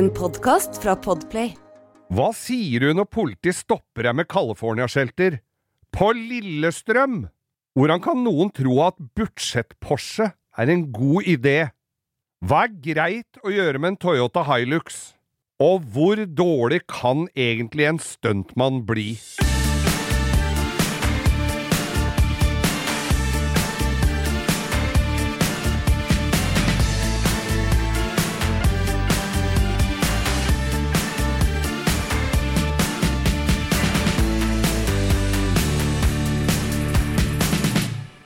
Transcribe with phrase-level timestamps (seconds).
[0.00, 1.50] En podkast fra Podplay.
[2.08, 5.42] Hva sier du når politiet stopper deg med California-skjelter?
[5.92, 7.26] På Lillestrøm!
[7.76, 11.58] Hvordan kan noen tro at budsjett-Porsche er en god idé?
[12.40, 15.02] Hva er greit å gjøre med en Toyota Hilux?
[15.60, 19.18] Og hvor dårlig kan egentlig en stuntmann bli?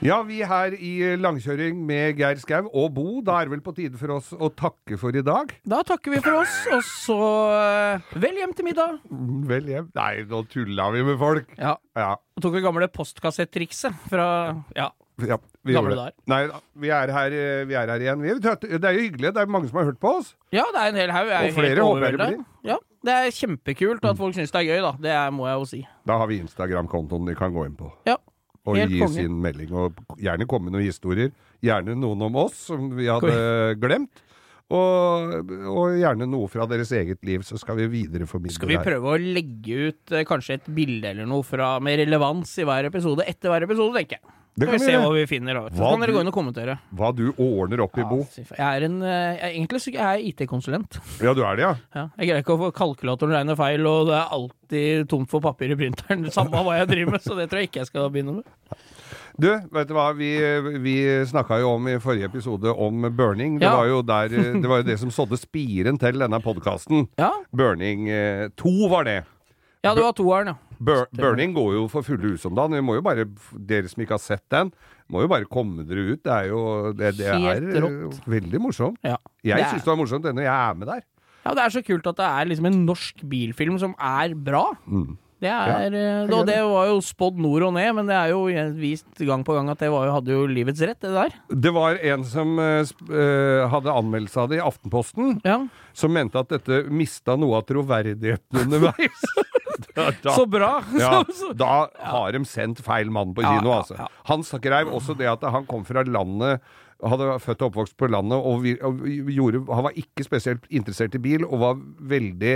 [0.05, 3.05] Ja, vi er her i langkjøring med Geir Skau og Bo.
[3.25, 5.49] Da er det vel på tide for oss å takke for i dag.
[5.65, 7.17] Da takker vi for oss, og så
[7.55, 8.99] eh, vel hjem til middag.
[9.49, 9.87] Vel hjem.
[9.97, 11.49] Nei, nå tulla vi med folk.
[11.57, 11.73] Ja.
[11.97, 12.11] Ja.
[12.37, 14.27] Og tok det gamle postkassettrikset fra
[14.77, 14.91] Ja.
[15.25, 16.25] ja vi Gamle gjorde det.
[16.29, 16.41] Nei,
[16.83, 18.21] vi er, her, eh, vi er her igjen.
[18.43, 19.33] Det er jo hyggelig.
[19.33, 20.35] Det er mange som har hørt på oss.
[20.53, 21.33] ja, det er en hel haug.
[21.39, 22.45] Og flere håper jeg det blir.
[22.69, 22.77] Ja,
[23.09, 24.93] det er kjempekult at folk syns det er gøy, da.
[25.01, 25.81] Det er, må jeg jo si.
[26.05, 27.89] Da har vi Instagram-kontoen de kan gå inn på.
[28.05, 28.19] Ja.
[28.65, 29.13] Og Helt gi konge.
[29.13, 29.73] sin melding.
[29.77, 31.33] Og gjerne komme med noen historier.
[31.65, 33.35] Gjerne noen om oss som vi hadde
[33.83, 34.23] glemt.
[34.73, 39.11] Og, og gjerne noe fra deres eget liv, så skal vi videreformidle Skal vi prøve
[39.13, 43.27] å legge ut eh, kanskje et bilde eller noe fra, med relevans i hver episode
[43.29, 44.33] etter hver episode, tenker jeg.
[44.57, 45.53] Det kan vi se hva vi finner.
[45.57, 45.81] da, Så.
[45.81, 46.77] Hva kan dere du- gå inn og kommentere.
[46.95, 48.21] Hva du ordner opp i, Bo.
[48.57, 50.99] Ja, jeg er en eh, jeg, Egentlig så jeg er IT-konsulent.
[51.21, 51.73] Ja, du er det, ja?
[51.95, 55.41] Ja, jeg greier ikke å få kalkulatoren regne feil, og det er alltid tomt for
[55.43, 56.23] papir i printeren.
[56.31, 58.45] Samme hva jeg driver med, så det tror jeg ikke jeg skal begynne med.
[59.37, 60.29] Du, vet du hva, vi,
[60.79, 60.95] vi
[61.27, 63.57] snakka jo om i forrige episode om burning.
[63.59, 63.75] Det, Ja.
[63.75, 64.29] var, jo der,
[64.61, 67.09] det var jo det som sådde spiren til denne podkasten.
[67.19, 68.07] Ja, Burning
[68.55, 69.25] 2 var det.
[69.83, 70.55] ja det var toeren, ja.
[70.79, 72.75] Bur burning går jo for fulle hus om dagen.
[72.77, 74.71] Vi må jo bare, Dere som ikke har sett den,
[75.11, 76.23] må jo bare komme dere ut.
[76.25, 76.61] Det er jo
[76.97, 77.67] det, det er
[78.25, 78.99] veldig morsomt.
[79.05, 79.17] ja.
[79.45, 81.03] Jeg syns det var morsomt når jeg er med der.
[81.45, 84.63] Ja, det er så kult at det er liksom en norsk bilfilm som er bra.
[84.89, 85.13] Mm.
[85.43, 85.79] Det er, Ja,
[86.23, 88.45] eh, og det var jo spådd nord og ned, men det er jo
[88.79, 91.35] vist gang på gang at det var jo, hadde jo livets rett, det der.
[91.51, 95.59] Det var en som uh, hadde anmeldelse av det i Aftenposten, Ja.
[95.93, 99.27] som mente at dette mista noe av troverdigheten underveis.
[99.95, 100.83] da, da, Så bra!
[100.99, 101.23] Ja,
[101.57, 104.07] da har de sendt feil mann på kino, altså.
[104.29, 106.63] Han skrev også det at han kom fra landet
[107.05, 111.17] hadde født og oppvokst på landet og, vi, og gjorde, han var ikke spesielt interessert
[111.17, 112.53] i bil, og var veldig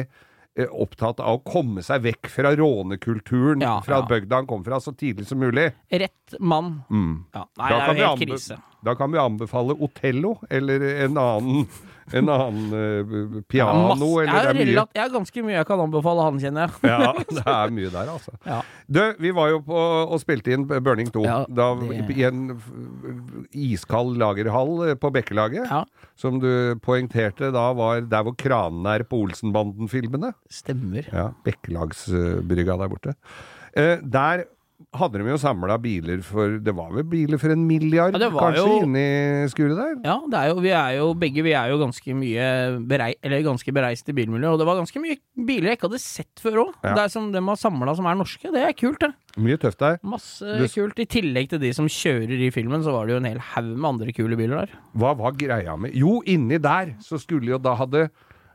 [0.71, 4.07] opptatt av å komme seg vekk fra rånekulturen Ja, fra ja.
[4.09, 5.69] bygda han kom fra, så tidlig som mulig.
[5.91, 6.81] Rett mann.
[6.89, 7.25] Mm.
[7.33, 7.45] Ja.
[7.57, 8.57] Nei, det er jo helt krise.
[8.85, 11.65] Da kan vi anbefale Otello, eller en annen,
[12.15, 14.85] en annen eh, piano, Masse- eller jeg, er mye.
[14.95, 16.89] jeg har ganske mye jeg kan anbefale han, kjenner jeg.
[16.89, 18.33] Ja, det er mye der, altså.
[18.47, 18.61] Ja.
[18.87, 21.25] Du, vi var jo på og spilte inn Burning 2.
[21.27, 22.39] Ja, da, det- I en
[23.51, 25.67] iskald lagerhall eh, på Bekkelaget.
[25.69, 25.83] Ja.
[26.19, 26.49] Som du
[26.83, 30.33] poengterte da var der hvor kranene er på Olsenbanden-filmene.
[30.51, 31.07] Stemmer.
[31.13, 33.13] Ja, Bekkelagsbrygga der borte.
[33.77, 34.45] Eh, der
[34.97, 38.63] hadde de jo samla biler for Det var vel biler for en milliard, Ja, kanskje,
[38.63, 39.03] jo- inni
[39.51, 39.95] skuret der?
[40.03, 42.47] Ja, det er jo, vi er jo begge vi er jo ganske mye
[42.89, 45.99] berei, eller ganske bereist i bilmiljøet, og det var ganske mye biler jeg ikke hadde
[46.01, 46.73] sett før òg.
[46.83, 46.95] Ja.
[46.95, 48.49] Det er som de har samla som er norske.
[48.51, 49.11] Det er kult, det.
[49.37, 49.99] Mye tøft der.
[50.03, 50.97] Masse Du- kult.
[50.99, 53.77] I tillegg til de som kjører i filmen, så var det jo en hel haug
[53.77, 54.69] med andre kule biler der.
[54.97, 58.09] Hva var greia med Jo, inni der så skulle jo da hadde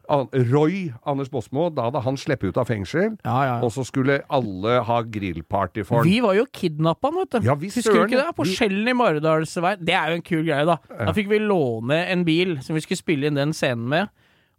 [0.09, 3.17] Roy Anders Båsmo, da hadde han sluppet ut av fengsel.
[3.25, 6.09] Ja, ja, Og så skulle alle ha grillparty for han.
[6.09, 7.39] Vi var jo kidnappa, vet du.
[7.49, 8.35] Ja, vi Husker du ikke det?
[8.37, 9.85] På vi- Skjellen i Maridalsveien.
[9.85, 10.77] Det er jo en kul greie, da.
[11.07, 14.09] Da fikk vi låne en bil som vi skulle spille inn den scenen med.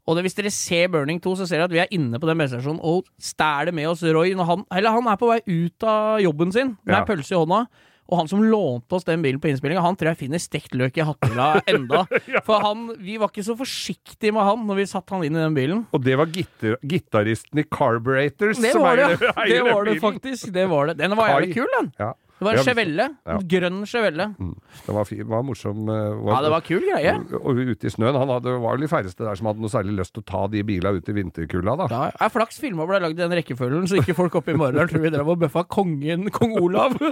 [0.07, 2.27] Og det, hvis dere ser Burning 2, så ser dere at vi er inne på
[2.27, 5.83] den bensinstasjonen og stjeler med oss Roy når han Eller han er på vei ut
[5.83, 7.05] av jobben sin med Ja.
[7.05, 7.65] pølse i hånda.
[8.05, 10.99] Og han som lånte oss den bilen på innspillinga, han tror jeg finner stekt løk
[11.01, 12.03] i hattehylla enda.
[12.45, 15.41] For han, vi var ikke så forsiktige med han når vi satte han inn i
[15.41, 15.85] den bilen.
[15.95, 19.73] Og det var gitar gitaristen i Carburetors Det som var det, eier- eier det, den
[19.73, 20.53] var det faktisk.
[20.53, 20.97] Det var det.
[21.01, 21.89] Den var jævlig kul, den.
[21.97, 22.11] Ja.
[22.35, 23.05] Det var en Chevelle.
[23.23, 23.35] ja.
[23.47, 24.25] Grønn Chevelle.
[24.35, 25.85] Det var, var morsom.
[25.87, 27.13] var, Ja, det var kul greie.
[27.39, 28.17] Og ute i snøen.
[28.19, 30.41] Han hadde, var vel de færreste der som hadde noe særlig lyst til å ta
[30.51, 31.87] de bila ut i vinterkulda, da.
[31.93, 34.91] Ja, er flaks filma ble lagd i den rekkefølgen, så ikke folk oppe i morgen
[34.91, 36.99] tror vi drev og bøffa kongen, kong Olav.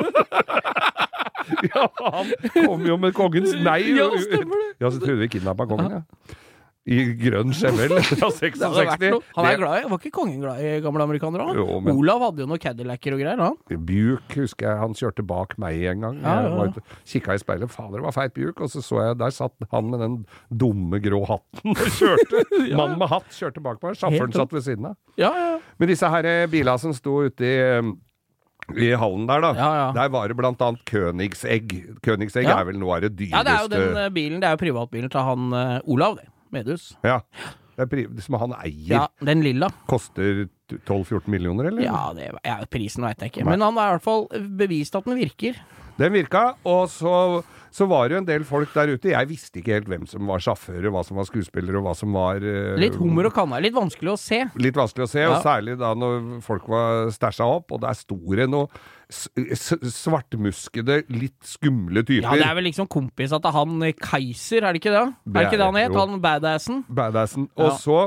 [1.73, 3.81] Ja, han kom jo med kongens nei.
[3.97, 4.69] Ja, stemmer det.
[4.79, 6.37] Ja, så trodde vi kidnappa kongen, ja.
[6.83, 9.27] I grønn Chevelle fra Det hadde vært 66.
[9.37, 11.45] Han er glad i Var ikke kongen glad i gamle amerikanere?
[11.47, 11.55] han?
[11.61, 13.39] Jo, men- Olav hadde jo noen Cadillacer og greier.
[13.39, 13.55] Han.
[13.87, 16.19] Bjuk husker jeg han kjørte bak meg en gang.
[16.19, 16.83] Ja, ja, ja.
[17.07, 19.91] kikka i speilet, fader det var feit bjuk, og så så jeg der satt han
[19.93, 20.17] med den
[20.51, 22.43] dumme grå hatten og kjørte.
[22.79, 24.97] Mannen med hatt kjørte bak meg, sjåføren satt ved siden av.
[25.15, 25.53] Ja, ja.
[25.79, 27.93] Men disse her eh, bila som sto ute i eh,
[28.79, 29.49] i hallen der, da.
[29.59, 29.87] Ja, ja.
[29.95, 31.73] Der var det blant annet Königsegg.
[32.03, 32.59] Königsegg Ja.
[32.61, 34.39] er vel noe av det dyreste ja, det er jo den eh, bilen.
[34.39, 36.29] Det er jo privatbilen til han uh, Olav, det.
[36.53, 36.93] Medhus.
[37.05, 37.21] Ja.
[37.73, 38.91] Det er pri som han eier.
[38.91, 39.71] Ja, den lilla.
[39.89, 41.85] Koster 12-14 millioner, eller?
[41.87, 43.47] Ja, det, ja prisen veit jeg ikke.
[43.49, 44.27] Men han har i hvert fall
[44.59, 45.57] bevist at den virker.
[45.97, 47.15] Den virka, og så,
[47.73, 49.09] så var det jo en del folk der ute.
[49.15, 52.13] Jeg visste ikke helt hvem som var sjåfører, hva som var skuespillere, og hva som
[52.13, 53.57] var uh, Litt hummer og kanna.
[53.63, 54.43] Litt vanskelig å se.
[54.61, 55.31] Litt vanskelig å se, Ja.
[55.33, 58.69] og særlig da når folk var stæsja opp, og der sto det noe
[59.93, 62.25] svartmuskede, litt skumle typer.
[62.27, 65.05] Ja, det er vel liksom kompis at han Keiser, er det ikke det?
[65.25, 65.97] Det er det ikke det han het?
[65.97, 66.83] Han badassen?
[66.89, 67.49] Badassen.
[67.57, 67.77] Og Ja.
[67.77, 67.99] så,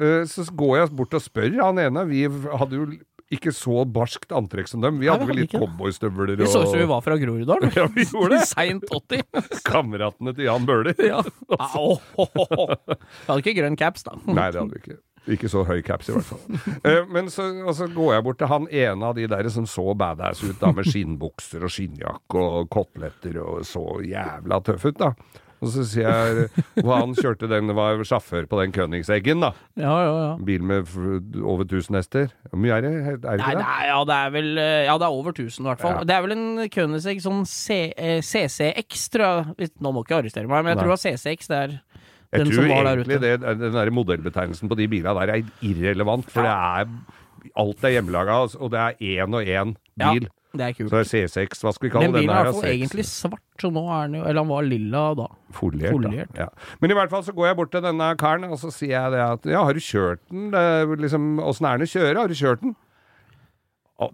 [0.00, 2.06] eh, så går jeg bort og spør han ene.
[2.08, 2.86] Vi hadde jo
[3.30, 4.98] ikke så barskt antrekk som dem.
[4.98, 7.70] Vi hadde vel litt cowboystøvler og Vi så ut som vi var fra Groruddalen.
[7.78, 8.48] Ja, vi gjorde det.
[8.50, 9.22] Seint 80.
[9.70, 10.98] Kameratene til Jan Bøhler.
[10.98, 11.20] Ja.
[11.54, 12.66] Au, ho, ho, ho.
[12.90, 14.16] Vi hadde ikke grønn caps, da.
[14.26, 14.98] Nei, det hadde vi ikke.
[15.30, 16.40] Ikke så høy caps, i hvert fall.
[16.88, 19.92] Eh, men så, altså, går jeg bort til han ene av de der som så
[19.94, 25.12] badass ut, da, med skinnbukser og skinnjakke og koteletter og så jævla tøff ut, da.
[25.60, 26.46] Og så sier jeg
[26.80, 29.50] Og han kjørte den, var sjåfør på den Königseggen, da.
[29.76, 30.30] Ja, ja, ja.
[30.48, 30.88] Bil med
[31.44, 32.30] over 1000 hester.
[32.48, 32.92] Hvor mye er det?
[32.96, 33.66] Er det Nei, det det?
[33.66, 35.98] er, ja, det er vel eh, Ja, det er over 1000 i hvert fall.
[36.00, 36.06] Ja.
[36.08, 39.26] Det er vel en Königsegg sånn C, eh, CCX, tror
[39.60, 39.70] jeg.
[39.84, 40.82] Nå må ikke arrestere meg, men jeg Nei.
[40.84, 41.50] tror det var CCX.
[41.52, 41.76] Det er
[42.30, 43.24] Jeg den tror som var der egentlig ute.
[43.44, 46.92] det, den der modellbetegnelsen på de bilene der er irrelevant, for det er
[47.58, 50.28] alt er hjemmelaga, og det er én og én Ja, bil.
[50.52, 50.90] Det er kult.
[50.90, 52.22] Så det er C6, hva skal vi kalle Den den?
[52.22, 52.74] bilen er i her, hvert fall da?
[52.74, 55.26] egentlig svart, så nå er den jo Eller han var lilla da.
[55.54, 55.92] Foliert.
[55.94, 56.32] Foliert.
[56.34, 56.46] Da.
[56.48, 56.76] Ja.
[56.80, 59.12] Men i hvert fall så går jeg bort til denne karen, og så sier jeg
[59.14, 60.50] det at Ja, har du kjørt den?
[60.50, 62.16] Det er liksom, Åssen er den å kjøre?
[62.24, 62.74] Har du kjørt den?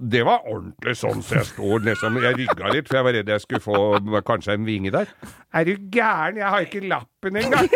[0.02, 3.28] Det var ordentlig sånn, så jeg står liksom Jeg rygga litt, for jeg var redd
[3.30, 5.06] jeg skulle få kanskje en vinge der.
[5.54, 6.40] Er du gæren?
[6.42, 6.82] Jeg har ikke
[7.26, 7.68] lappen engang!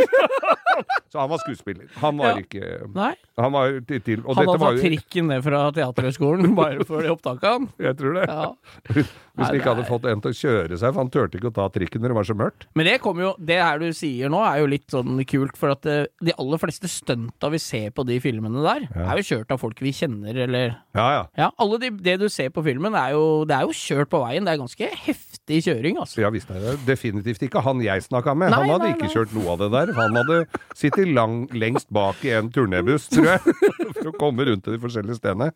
[1.12, 1.86] så han var skuespiller.
[2.00, 2.36] Han var Ja.
[2.38, 7.02] ikke Nei, Han var til, Og han hadde tatt trikken ned fra Teaterhøgskolen bare for
[7.02, 7.68] det opptaket, han.
[7.80, 8.26] Jeg tror det.
[8.28, 8.52] Ja.
[9.40, 11.54] Hvis han ikke hadde fått en til å kjøre seg, for han turte ikke å
[11.56, 12.66] ta trikken når det var så mørkt.
[12.76, 15.72] Men det kommer jo Det her du sier nå, er jo litt sånn kult, for
[15.72, 19.54] at eh, de aller fleste stunta vi ser på de filmene der, er jo kjørt
[19.54, 21.22] av folk vi kjenner, eller Ja, ja.
[21.40, 24.20] Ja, alle de, det du ser på filmen, er jo, det er jo kjørt på
[24.22, 24.44] veien.
[24.44, 26.20] Det er ganske heftig kjøring, altså.
[26.20, 28.52] Ja visst er det definitivt ikke han jeg snakka med.
[28.52, 29.14] Nei, han hadde nei, ikke nei.
[29.14, 29.92] kjørt noe av det der.
[29.96, 30.38] Han hadde
[30.76, 33.54] sittet lang, lengst bak i en turnébuss, tror jeg,
[33.96, 35.50] for å komme rundt til de forskjellige stedene.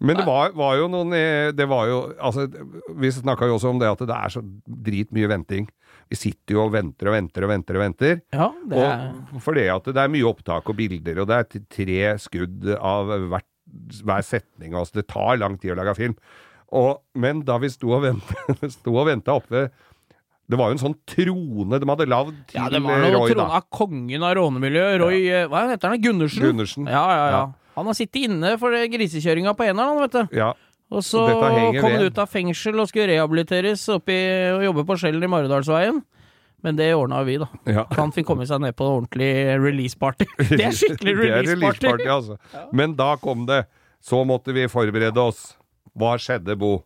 [0.00, 2.46] Men det var, var jo noen eh, Det var jo Altså,
[2.98, 4.42] vi snakka jo også om det at det er så
[4.88, 5.68] dritmye venting.
[6.12, 8.22] Vi sitter jo og venter og venter og venter og venter.
[8.34, 11.66] ja det er Og fordi at det er mye opptak og bilder, og det er
[11.72, 13.48] tre skudd av hvert,
[14.02, 14.74] hver setning.
[14.76, 16.18] Altså, det tar lang tid å lage film.
[16.72, 19.66] Og, men da vi sto og venta oppe
[20.50, 23.30] Det var jo en sånn trone de hadde lagd til Ja, det var noe Roy,
[23.32, 24.98] trone av kongen av rånemiljøet.
[25.00, 25.44] Roy ja.
[25.52, 26.02] Hva heter han?
[26.02, 26.44] Gundersen?
[26.44, 26.88] Gundersen.
[26.90, 27.28] Ja, ja, ja.
[27.38, 27.44] Ja.
[27.78, 30.36] Han har sittet inne for grisekjøringa på eneren, han, vet du.
[30.36, 30.50] Ja,
[30.92, 34.18] Og så kom han ut av fengsel og skulle rehabiliteres oppi
[34.58, 36.02] og jobbe på Skjellen i Maridalsveien.
[36.62, 37.48] Men det ordna vi, da.
[37.66, 37.86] ja.
[37.96, 40.28] Han fikk komme seg ned på ordentlig release-party.
[40.52, 41.56] Det er skikkelig release-party!
[41.56, 42.36] release-party, altså.
[42.76, 43.64] Men da kom det.
[44.02, 45.56] Så måtte vi forberede oss.
[45.98, 46.76] Hva skjedde, Bo?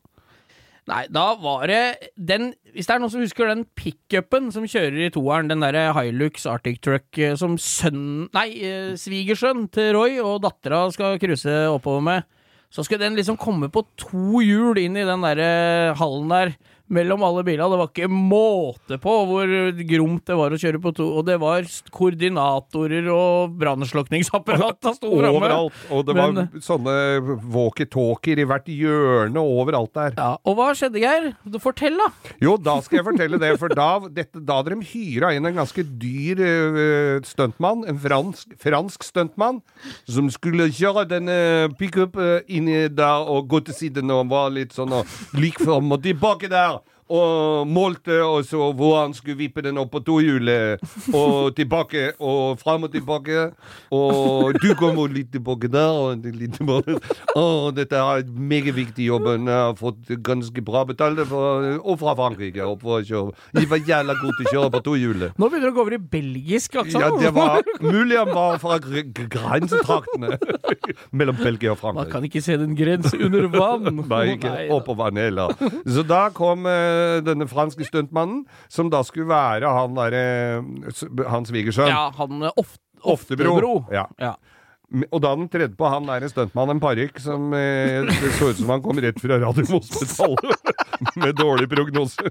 [0.87, 5.09] Nei, da var det den Hvis det er noen som husker den pickupen som kjører
[5.09, 10.21] i toeren, den derre Hilux Arctic Truck eh, som sønn Nei, eh, svigersønn til Roy
[10.23, 12.27] og dattera skal cruise oppover med,
[12.71, 16.55] så skulle den liksom komme på to hjul inn i den derre hallen der
[16.88, 17.69] mellom alle bilene.
[17.73, 19.53] Det var ikke måte på hvor
[19.88, 25.11] gromt det var å kjøre på to, og det var koordinatorer og brannslukningsapparat som sto
[25.11, 25.41] framme.
[25.41, 25.81] Overalt.
[25.90, 26.95] Og det var Men- sånne
[27.52, 30.14] walkietalkier i hvert hjørne overalt der.
[30.16, 31.33] Ja, og hva skjedde, Geir?
[31.62, 32.11] Fortell, da!
[32.43, 35.57] Jo, da skal jeg fortelle det, for da, dette, da hadde de hyra inn en
[35.57, 39.62] ganske dyr uh, stuntmann, en fransk, fransk stuntmann,
[40.07, 41.38] som skulle kjøre denne
[41.81, 45.07] pickup uh, inni der og gå til siden og var litt sånn og
[45.40, 46.75] lik fram og tilbake der.
[47.06, 50.80] Og målte, og så hvor han skulle vippe den opp på tohjulet,
[51.14, 53.44] og tilbake, og fram og tilbake.
[53.94, 56.96] Og du kommer litt tilbake der, og litt tilbake.
[57.38, 59.28] Og dette er en meget viktig jobb.
[59.36, 62.66] Jeg har fått ganske bra betalt, og fra Frankrike.
[62.66, 63.36] Og for å kjøre.
[63.54, 65.38] De var jævla gode til å kjøre på tohjulet.
[65.38, 67.06] Nå begynner det å gå over i belgisk aksent.
[67.06, 70.40] Ja, det var mulig han var fra gr- gr- grensetraktene
[71.14, 72.02] mellom Belgia og Frankrike.
[72.08, 74.02] Man kan ikke se den grense under vann.
[74.10, 75.54] Nei, ikke oppå vann heller.
[75.86, 76.94] Så da kom eh,
[77.26, 80.25] denne franske stuntmannen, som da skulle være han derre
[81.31, 81.91] Hans svigersønn.
[81.93, 83.57] Ja, han eh, Oft, Oftebro.
[83.57, 83.75] Oftebro.
[83.95, 84.07] Ja.
[84.23, 84.35] Ja.
[85.11, 88.53] Og da hadde han tredd på han der stuntmann, en parykk som eh, det så
[88.53, 90.71] ut som han kom rett fra Radiumhospitalet
[91.23, 92.31] med dårlig prognose.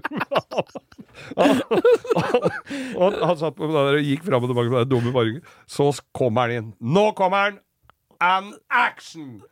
[2.96, 5.44] og han satt på der og gikk fram og tilbake med den dumme parykken.
[5.68, 6.72] Så kommer han inn.
[6.80, 7.60] Nå kommer han!
[8.24, 9.42] And action!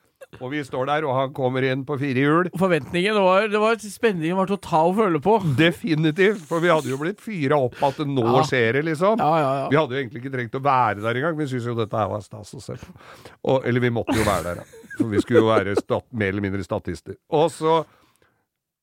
[0.40, 2.50] Og vi står der, og han kommer inn på fire hjul.
[2.58, 5.36] Forventningen var, det var Spenningen var til å føle på.
[5.58, 8.42] Definitivt, for vi hadde jo blitt fyra opp at det nå Ja.
[8.48, 9.18] skjer det, liksom.
[9.22, 9.68] Ja, ja, ja.
[9.70, 12.08] Vi hadde jo egentlig ikke trengt å være der engang, vi syntes jo dette her
[12.10, 13.60] var stas å se på.
[13.64, 14.84] Eller vi måtte jo være der, da.
[14.98, 17.16] For vi skulle jo være stat, mer eller mindre statister.
[17.30, 17.84] Og så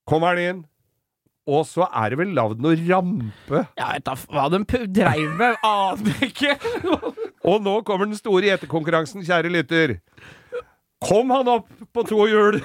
[0.07, 0.65] kommer han inn,
[1.51, 3.63] og så er det vel lagd noe rampe.
[3.75, 4.59] Jeg vet da hva de
[4.93, 6.53] dreiv med, aner ikke.
[7.49, 9.95] Og nå kommer den store gjetekonkurransen, kjære lytter.
[11.01, 12.59] Kom han opp på to hjul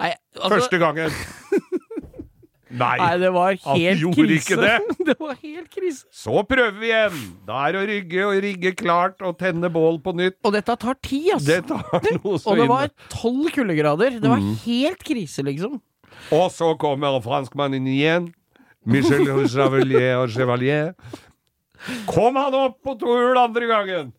[0.00, 1.10] Nei, altså, første gangen?
[2.72, 2.94] Nei.
[2.96, 4.38] nei, det var Han gjorde krise.
[4.40, 4.76] ikke det.
[5.10, 6.06] det var helt krise.
[6.16, 7.18] Så prøver vi igjen.
[7.44, 10.38] Da er det å rygge og rigge klart og tenne bål på nytt.
[10.48, 11.50] Og dette tar tid, altså.
[11.50, 14.16] Det tar noe så Og det var tolv kuldegrader.
[14.22, 14.54] Det var Mm.
[14.64, 15.76] helt krise, liksom.
[16.32, 18.30] Og så kommer franskmannen igjen.
[18.88, 20.94] Michel Chevalier og Chevalier.
[22.08, 24.12] Kom han opp på to hjul andre gangen?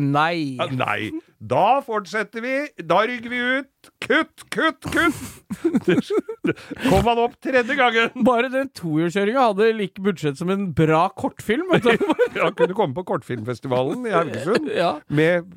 [0.00, 0.56] Nei.
[0.58, 1.12] Ja, Nei.
[1.38, 2.54] Da fortsetter vi.
[2.82, 3.90] Da rygger vi ut.
[4.02, 5.20] Kutt, kutt, kutt!
[6.88, 8.10] Kom han opp tredje gangen?
[8.26, 11.70] Bare den tohjulskjøringa hadde like budsjett som en bra kortfilm.
[11.72, 12.10] Vet du.
[12.40, 15.52] Han kunne komme på Kortfilmfestivalen i Haugesund ja, med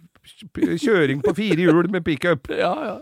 [0.83, 2.51] kjøring på fire hjul med pickup.
[2.53, 2.97] ja, ja.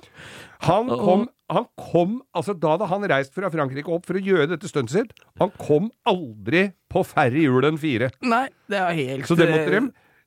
[0.66, 4.48] Han kom, han kom altså Da hadde han reist fra Frankrike opp for å gjøre
[4.54, 5.26] dette stuntet sitt.
[5.42, 8.10] Han kom aldri på færre hjul enn fire.
[8.26, 9.84] Nei, det er helt Så det måtte de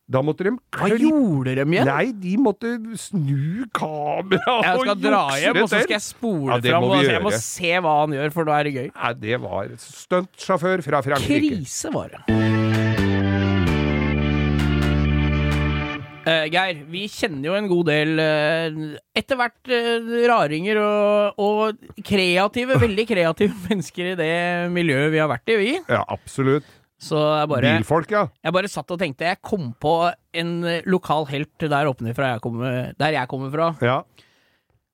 [0.09, 1.85] Da måtte de Hva gjorde de igjen?
[1.85, 4.65] Nei, de måtte snu kameraet og jukse det til.
[4.65, 6.87] Jeg skal dra hjem, og så skal jeg spole Ja, fram.
[6.89, 8.89] Og jeg må se hva han gjør, for da er det gøy.
[8.95, 11.59] Nei, det var stuntsjåfør fra Frankrike.
[11.59, 12.25] Krise var det.
[16.29, 18.81] Uh, Geir, vi kjenner jo en god del uh,
[19.17, 24.35] etter hvert uh, raringer og, og kreative, veldig kreative mennesker i det
[24.73, 25.73] miljøet vi har vært i, vi.
[25.85, 26.78] Ja, absolutt.
[26.99, 28.25] Så jeg bare, Bilfolk, ja.
[28.43, 29.93] jeg bare satt og tenkte Jeg kom på
[30.35, 33.69] en eh, lokal helt der oppnifra jeg kommer, der jeg kommer fra.
[33.87, 34.01] ja.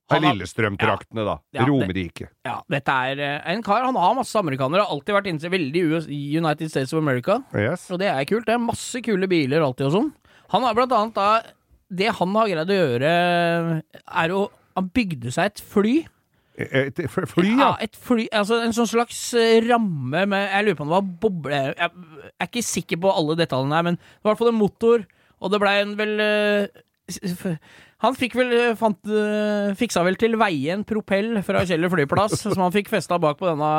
[0.05, 1.35] Det er Lillestrøm-traktene, da.
[1.57, 2.27] Ja, det- Romerike.
[2.45, 3.87] Ja, dette er eh, en kar.
[3.87, 4.85] Han har masse amerikanere.
[4.85, 7.39] Har alltid vært inne veldig i US, United States of America.
[7.57, 7.87] Yes.
[7.91, 8.45] Og det er kult.
[8.45, 10.11] Det er masse kule biler alltid og sånn.
[10.53, 11.31] Han har blant annet da
[11.89, 15.95] Det han har greid å gjøre, er jo Han bygde seg et fly.
[16.55, 17.71] Et fly, Ja, ja.
[17.83, 21.09] et fly Altså en sånn slags eh, ramme med Jeg lurer på om det var
[21.25, 21.63] boble...
[21.75, 21.91] Jeg
[22.39, 25.03] er ikke sikker på alle detaljene her, men det var i hvert fall en motor,
[25.43, 27.59] og det blei en vel eh,
[28.05, 29.11] han fikk vel eh, fant,
[29.81, 33.51] fiksa vel til veie en propell fra Kjeller flyplass, som han fikk festa bak på
[33.51, 33.73] denne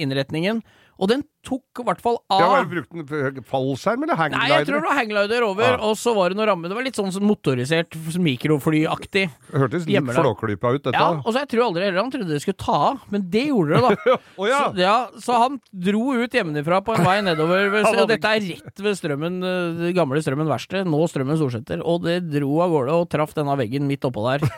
[0.00, 0.62] innretningen.
[0.98, 2.40] Og den tok i hvert fall av.
[2.40, 5.78] Ja, Var det brukt en fallskjerm eller Nei, jeg tror det var hangglider over, Ja.
[5.82, 6.70] og så var det noe ramme.
[6.70, 9.26] Det var litt sånn motorisert mikroflyaktig.
[9.52, 10.94] Hørtes litt flåklypa ut, dette.
[11.00, 13.46] Ja, og så jeg tror aldri heller han trodde det skulle ta av, men det
[13.48, 14.16] gjorde det, da.
[14.38, 14.60] oh, ja.
[14.70, 14.96] Så, ja,
[15.26, 17.68] så han dro ut hjemmefra på en vei nedover.
[17.74, 21.82] Ved, og dette er rett ved Strømmen, eh, det gamle Strømmen verksted, nå Strømmen Storsenter.
[21.84, 24.48] Og det dro av gårde og traff denne veggen midt oppå der.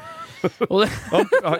[0.72, 0.88] Og det,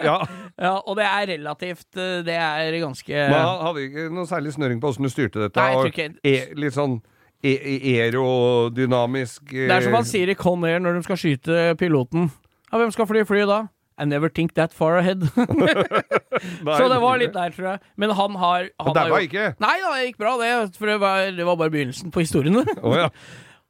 [0.03, 0.17] ja.
[0.67, 4.53] ja, og det er relativt eh, Det er ganske Men han hadde ikke noe særlig
[4.55, 5.59] snøring på åssen du styrte dette.
[5.61, 6.09] Nei, jeg tror ikke-
[6.51, 6.97] Og, litt sånn
[7.45, 11.75] e e aerodynamisk Det er som han sier i Con Air når de skal skyte
[11.77, 12.31] piloten.
[12.71, 13.59] Ja, hvem skal fly flyet da?
[13.97, 15.23] I never think that far ahead.
[16.77, 17.79] Så det var litt der, tror jeg.
[17.97, 19.45] Men han har han Han var har jo- ikke?
[19.63, 20.77] Nei da, det gikk bra, det.
[20.77, 22.61] For det var, det var bare begynnelsen på historiene.
[22.83, 23.09] oh, ja.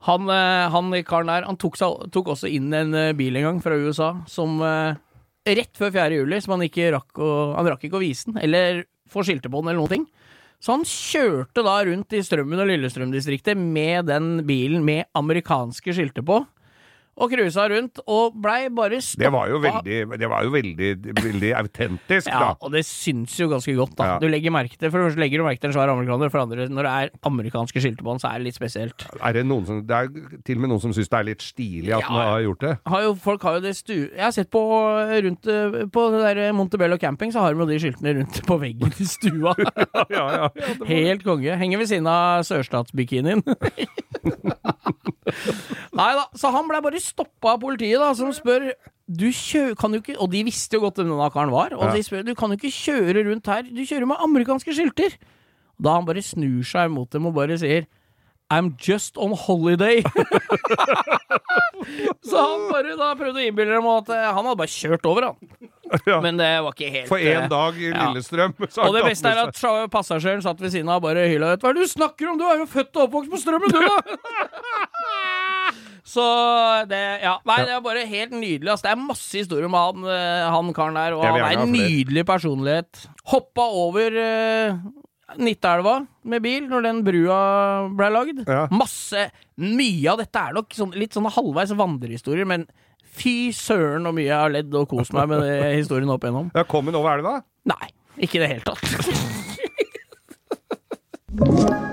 [0.07, 1.77] Han, eh, han karen der, han tok,
[2.13, 4.99] tok også inn en eh, bil en gang fra USA som eh,
[5.47, 6.17] Rett før 4.
[6.19, 9.51] juli, som han ikke rakk å Han rakk ikke å vise den, eller få skilte
[9.51, 10.07] på den, eller noen ting.
[10.59, 16.25] Så han kjørte da rundt i Strømmen og Lillestrøm-distriktet med den bilen med amerikanske skilter
[16.25, 16.41] på.
[17.17, 19.23] Og cruisa rundt, og blei bare stoppa.
[19.23, 22.49] Det var jo veldig, det var jo veldig, veldig autentisk, Ja, da.
[22.61, 24.05] og det syns jo ganske godt, da.
[24.11, 24.17] Ja.
[24.21, 26.37] Du legger merke til For det første legger du merke til en svær amerikaner, for
[26.37, 29.07] det andre, når det er amerikanske skilter på den, så er det litt spesielt.
[29.17, 30.11] Er det, noen som, det er
[30.45, 32.61] til og med noen som syns det er litt stilig at Ja, man har gjort
[32.67, 32.73] det.
[32.93, 33.95] har jo, folk har jo det stu...
[33.97, 34.61] Jeg har sett på
[35.25, 38.59] rundt eh, På det der Montebello camping, så har de jo de skiltene rundt på
[38.61, 39.55] veggen i stua.
[39.97, 40.47] Ja, ja, ja.
[40.87, 41.57] Helt konge.
[41.57, 43.41] Henger ved siden av sørstatsbikinien.
[45.97, 48.71] Nei da, så han blei bare stoppa av politiet, da, som spør
[49.07, 51.71] du kjø kan jo ikke, Og de visste jo godt hvem denne karen var.
[51.77, 51.93] Og Ja.
[51.95, 55.15] de spør du kan jo ikke kjøre rundt her, du kjører med amerikanske skilter.
[55.79, 57.85] Da han bare snur seg mot dem og bare sier
[58.49, 59.99] I'm just on holiday.
[62.23, 65.21] så han bare da prøvde å innbille dem at eh, han hadde bare kjørt over,
[65.31, 65.37] han.
[66.03, 66.17] Ja.
[66.19, 67.87] Men det var ikke helt For eh, én dag i.
[67.95, 68.51] Lillestrøm.
[68.75, 68.87] Ja.
[68.89, 69.55] og det beste er at
[69.93, 71.61] passasjeren satt ved siden av og bare hyla ut.
[71.63, 72.35] Hva er det du snakker om?
[72.39, 73.95] Du er jo født og oppvokst på Strømmen, du, da!
[76.07, 76.23] Så
[76.87, 77.35] det Ja.
[77.45, 78.69] Nei, det er bare helt nydelig.
[78.71, 81.73] Altså, Det er masse historier om han, eh, han karen der, og han er en
[81.73, 83.07] nydelig personlighet.
[83.27, 84.77] Hoppa over uh,
[85.37, 88.43] Nittelva med bil, når den brua ble lagd.
[88.47, 88.67] Ja.
[88.71, 92.67] Masse Mye av dette er nok sånn, litt sånne halvveis vandrehistorier, men
[93.17, 96.51] fy søren hvor mye jeg har ledd og kost meg med historien opp igjennom.
[96.53, 97.41] Ja, kom hun over elva?
[97.65, 97.89] Nei,
[98.21, 98.85] ikke i det hele tatt.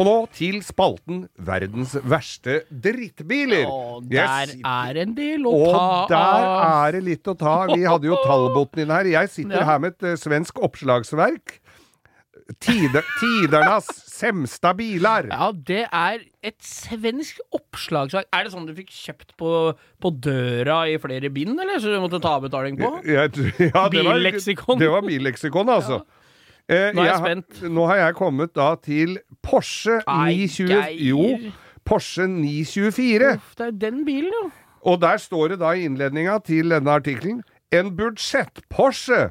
[0.00, 3.66] Og nå til spalten Verdens verste drittbiler.
[3.68, 4.68] Og der sitter...
[4.88, 7.56] er en del å Og ta der er det litt å ta.
[7.74, 9.10] Vi hadde jo Talboten inn her.
[9.12, 9.66] Jeg sitter Ja.
[9.74, 11.58] her med et uh, svensk oppslagsverk.
[12.60, 15.28] Tide, tidernas semsta bilar.
[15.30, 18.26] Ja, det er et svensk oppslagsverk.
[18.34, 19.52] Er det sånn du fikk kjøpt på,
[20.02, 21.78] på døra i flere bind, eller?
[21.80, 22.90] Så du måtte ta avbetaling på?
[23.08, 24.80] Ja, ja, det var- Billeksikon.
[24.82, 26.02] Det var billeksikon, altså.
[26.70, 27.62] Eh, Nå er jeg har- spent.
[27.74, 31.02] Nå har jeg kommet da til Porsche Ai, 920...
[31.08, 31.52] Jo,
[31.84, 33.34] Porsche 924.
[33.36, 34.50] Uff, det er den bilen, jo.
[34.86, 37.42] Og der står det da i innledninga til denne artikkelen
[37.72, 39.30] En budsjett-Porsche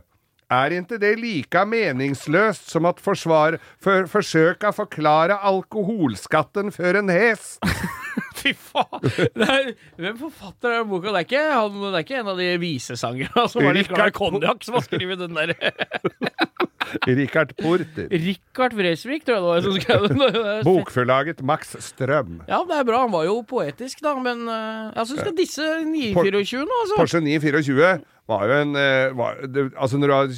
[0.52, 7.62] er ikke det like meningsløst som at forsvar, for, forsøka forklare alkoholskatten for en hest?
[8.42, 9.06] Fy faen!
[9.38, 11.14] Er, hvem forfatter den boka?
[11.14, 14.10] Det er ikke, han, det er ikke en av de visesangerne som var litt i
[14.18, 15.54] konjakk, som har skrevet den der.
[17.22, 18.08] Richard Porter.
[18.12, 20.08] Richard Vresvik, tror jeg det var som skrev.
[20.12, 20.54] Det.
[20.68, 22.42] Bokforlaget Max Strøm.
[22.48, 23.04] Ja, det er bra.
[23.06, 26.98] Han var jo poetisk, da, men uh, jeg syns disse 924 nå, altså.
[27.00, 27.94] Porsche 924
[28.32, 30.32] var jo en eh, var, det, Altså, når du har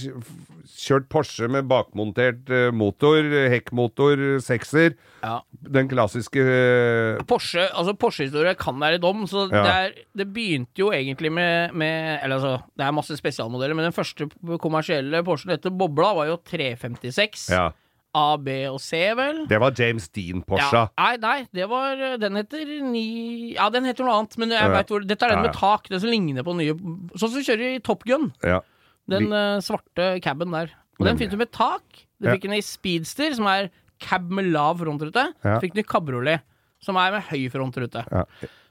[0.84, 3.24] kjørt Porsche med bakmontert eh, motor,
[3.54, 5.38] hekkmotor, sekser, Ja.
[5.72, 9.62] den klassiske eh, Porsche, altså Porsche-historie kan være dom, så Ja.
[9.64, 13.88] det, er, det begynte jo egentlig med, med Eller altså, det er masse spesialmodeller, men
[13.88, 14.28] den første
[14.60, 17.48] kommersielle Porschen etter Bobla var jo 356.
[17.54, 17.70] Ja.
[18.14, 19.44] A, B og C, vel?
[19.50, 20.84] Det var James Dean Porsche.
[20.86, 23.08] Ja, nei, nei, det var Den heter ni
[23.56, 26.02] Ja, den heter noe annet, men jeg veit hvor Dette er den med tak, den
[26.04, 26.76] som ligner på nye
[27.18, 28.30] Sånn som du kjører i Top Gun.
[28.46, 28.62] Ja.
[29.10, 30.76] Den eh, svarte caben der.
[31.00, 32.04] Og den fikk du med tak.
[32.22, 33.72] Du fikk den i Speedster, som er
[34.04, 35.26] cab med lav frontrute.
[35.44, 35.58] Ja.
[35.64, 36.46] Fikk den i Cabriolet,
[36.84, 38.06] som er med høy frontrute.
[38.12, 38.24] Ja.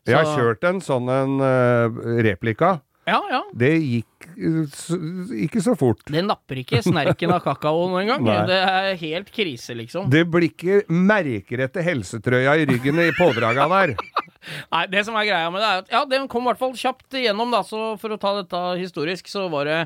[0.08, 2.80] Jeg har kjørt en sånn en uh, replika.
[3.06, 3.42] Ja, ja.
[3.58, 6.02] Det gikk eh, ikke så fort.
[6.08, 8.26] Det napper ikke snerken av kakaoen engang.
[8.52, 10.10] Det er helt krise, liksom.
[10.12, 13.94] Det blir ikke merker etter helsetrøya i ryggen i pådraga der.
[14.74, 16.74] Nei, det som er greia med det, er at ja, den kom i hvert fall
[16.78, 17.62] kjapt igjennom, da.
[17.66, 19.82] Så for å ta dette historisk, så var det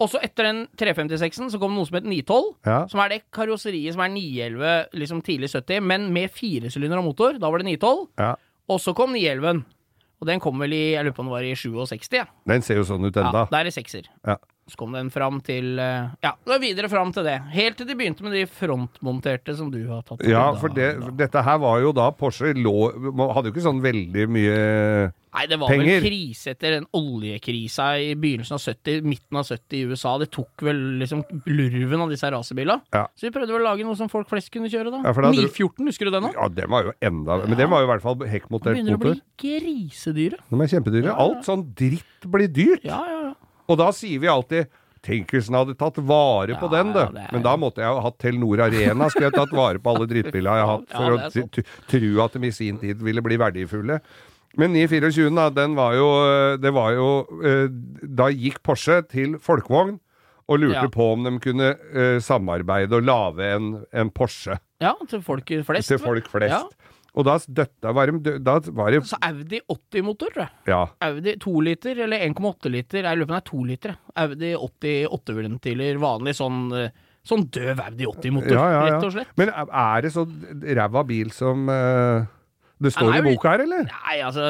[0.00, 2.46] også etter den 356-en så kom det noe som het 912.
[2.64, 2.78] Ja.
[2.88, 7.36] Som er det karosseriet som er 911, liksom tidlig 70, men med firesylindere motor.
[7.40, 8.06] Da var det 912.
[8.22, 8.32] Ja.
[8.70, 9.66] Og så kom 911.
[10.20, 12.08] Og den kom vel i jeg lurer på om det var i 67.
[12.18, 12.26] Ja.
[12.48, 13.46] Den ser jo sånn ut enda.
[13.46, 14.08] Ja, det er i sekser.
[14.28, 14.36] Ja.
[14.70, 17.38] Så kom den fram til eh, Ja, det var videre fram til det.
[17.54, 20.22] Helt til de begynte med de frontmonterte som du har tatt.
[20.28, 22.76] Ja, for det, for dette her var jo da Porsche lå
[23.10, 24.60] man Hadde jo ikke sånn veldig mye
[25.32, 26.00] Nei, det var penger.
[26.00, 30.16] vel krise etter den oljekrisa i begynnelsen av 70, midten av 70 i USA.
[30.18, 32.80] Det tok vel liksom lurven av disse racerbilene.
[32.92, 33.04] Ja.
[33.14, 35.02] Så vi prøvde vel å lage noe som folk flest kunne kjøre, da.
[35.06, 36.32] Ja, da 914, husker du den nå?
[36.34, 38.74] Ja, den var jo enda Men den var jo i hvert fall hekkmotert motor.
[38.74, 39.14] begynner å bli
[39.44, 40.42] grisedyre.
[40.50, 41.06] De er kjempedyre.
[41.10, 41.24] Ja, ja.
[41.28, 42.84] Alt sånn dritt blir dyrt.
[42.90, 43.34] Ja, ja, ja.
[43.70, 44.66] Og da sier vi alltid
[45.00, 46.98] Tenk hvis den hadde tatt vare på Ja, den, du.
[47.00, 49.06] ja, er- Men da måtte jeg ha hatt Telenor Arena.
[49.08, 52.32] Skulle jeg tatt vare på alle drittbilene jeg har hatt, for er å tro at
[52.36, 53.96] de i sin tid ville bli verdifulle.
[54.58, 56.06] Men 924, da, den var jo
[56.58, 57.08] Det var jo
[57.46, 57.68] eh,
[58.02, 59.98] Da gikk Porsche til folkevogn
[60.50, 60.88] og lurte Ja.
[60.90, 65.86] på om de kunne eh, samarbeide og lage en, en Porsche Ja, til folk flest.
[65.92, 66.50] til folk flest.
[66.50, 66.96] Ja.
[67.14, 70.50] Og da, døtta var de, da var det Så Audi 80-motor, tror jeg.
[70.70, 70.80] Ja.
[71.06, 73.02] Audi 2 liter eller 1,8 liter.
[73.06, 73.94] Jeg lurer på om det er 2 liter.
[74.24, 76.90] Audi 80 8-ventiler, vanlig sånn, eh,
[77.26, 78.92] sånn døv Audi 80-motor, Ja, ja, ja.
[78.96, 79.32] rett og slett.
[79.38, 80.26] Men er det så
[80.80, 82.26] ræva bil som eh,
[82.80, 83.88] det står Han er i boka her, eller?
[83.92, 84.44] Nei, altså,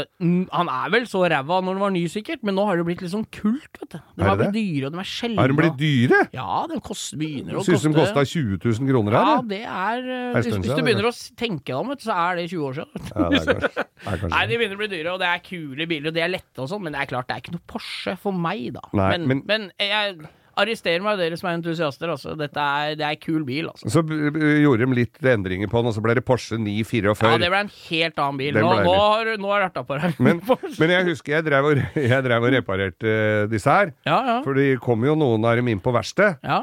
[0.55, 3.01] han er vel så ræva når den var ny, sikkert, men nå har det blitt
[3.03, 3.99] litt sånn kult, vet du.
[3.99, 5.40] De Er har blitt dyre, og de er sjeldne.
[5.43, 6.21] Har de blitt dyre?
[6.37, 7.75] Ja, den kost, begynner å koste...
[7.75, 9.31] Syns de kosta 20 000 kroner her?
[9.33, 12.05] Ja, det er eh, Hvis, stund hvis du det, begynner å tenke deg om, vet
[12.05, 13.07] du, så er det 20 år siden.
[13.11, 14.33] Ja, det er kanskje, er kanskje.
[14.37, 16.62] Nei, de begynner å bli dyre, og det er kule biler, og de er lette
[16.64, 18.87] og sånn, men det er klart, det er ikke noe Porsche for meg, da.
[18.95, 20.21] Nei, men, men- men jeg
[20.61, 22.35] arresterer meg, dere som er entusiaster, altså.
[22.38, 23.90] Dette er, det er kul bil, altså.
[23.92, 27.31] Så gjorde de litt endringer på den, og så ble det Porsche 944.
[27.35, 28.55] Ja, det ble en helt annen bil.
[28.57, 30.18] Den Nå, nå har nå har jeg på deg.
[30.27, 30.42] men,
[30.83, 31.81] men jeg husker jeg drev og,
[32.14, 33.94] jeg drev og reparerte eh, disse her.
[34.09, 34.37] Ja, ja.
[34.46, 36.37] For det kom jo noen av dem inn på verksted.
[36.44, 36.62] Ja,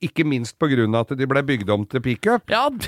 [0.00, 2.48] Ikke minst på grunn av at de ble bygd om til pickup.
[2.52, 2.68] ja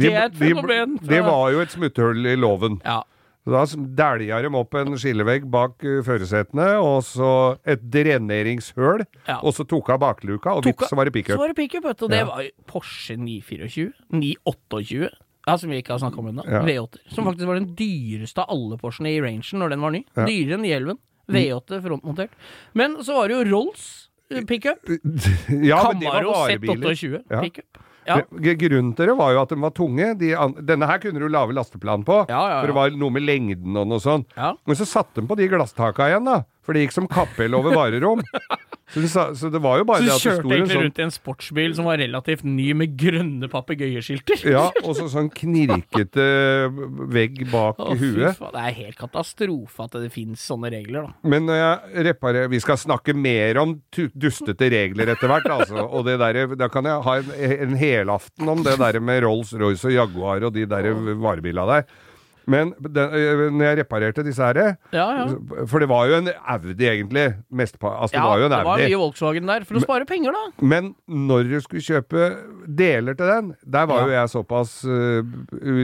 [0.00, 0.96] det er et De- de- fenomen.
[1.04, 2.80] Det var jo et smutthull i loven.
[2.84, 3.02] Ja.
[3.46, 7.30] Da dælja de opp en skillevegg bak uh, førersetene, og så
[7.64, 9.38] et dreneringshøl, Ja.
[9.42, 11.98] og så tok av bakluka, og vips, så var det Så var det pickup, vet
[11.98, 12.04] du.
[12.04, 12.24] Og det Ja.
[12.26, 15.08] var Porsche 924, 928.
[15.46, 16.44] Ja, Som vi ikke har snakka om ennå.
[16.44, 16.60] Ja.
[16.60, 16.98] V8.
[17.14, 20.04] Som faktisk var den dyreste av alle Porschene i rangen når den var ny.
[20.14, 20.26] Ja.
[20.26, 20.98] Dyrere enn elven,
[21.30, 22.30] V8 frontmontert.
[22.74, 24.76] Men så var det jo Rolls eh, pickup.
[25.48, 26.34] Ja, men det var Camaro.
[26.52, 27.40] Z28 Ja.
[27.40, 27.78] pickup.
[28.08, 28.16] Ja.
[28.58, 30.10] Grunnen til det var jo at de var tunge.
[30.18, 30.32] De,
[30.64, 32.22] denne her kunne du lage lasteplan på,
[32.62, 34.30] for det var noe med lengden og noe sånt.
[34.66, 36.42] Men så satte de på de glasstaka igjen, da.
[36.68, 38.20] For det gikk som kappell over varerom.
[38.88, 40.74] Så, sa, så det var jo bare Så det at det kjørte sto en egentlig
[40.74, 44.44] sånn rundt i en sportsbil som var relativt ny, med grønne papegøyeskilter?
[44.48, 46.26] Ja, og så sånn knirkete
[47.12, 48.38] vegg bak fy huet.
[48.38, 51.28] faen, det er helt katastrofe at det finnes sånne regler, da.
[51.28, 55.84] Men når jeg reparerer Vi skal snakke mer om dustete regler etter hvert, altså.
[55.84, 57.32] Og det der, da kan jeg ha en,
[57.68, 61.98] en helaften om det der med Rolls-Royce og Jaguar og de der varebilene der.
[62.48, 64.58] Men den, øh, når jeg reparerte disse her
[64.92, 65.24] Ja, ja.
[65.68, 67.26] For det var jo en Audi, egentlig.
[67.52, 70.08] Mest, altså, det Ja, var jo en det var mye Volkswagen der, for å spare
[70.08, 70.44] penger, da.
[70.64, 72.28] Men når du skulle kjøpe
[72.78, 75.20] deler til den, der var jo jeg såpass uh,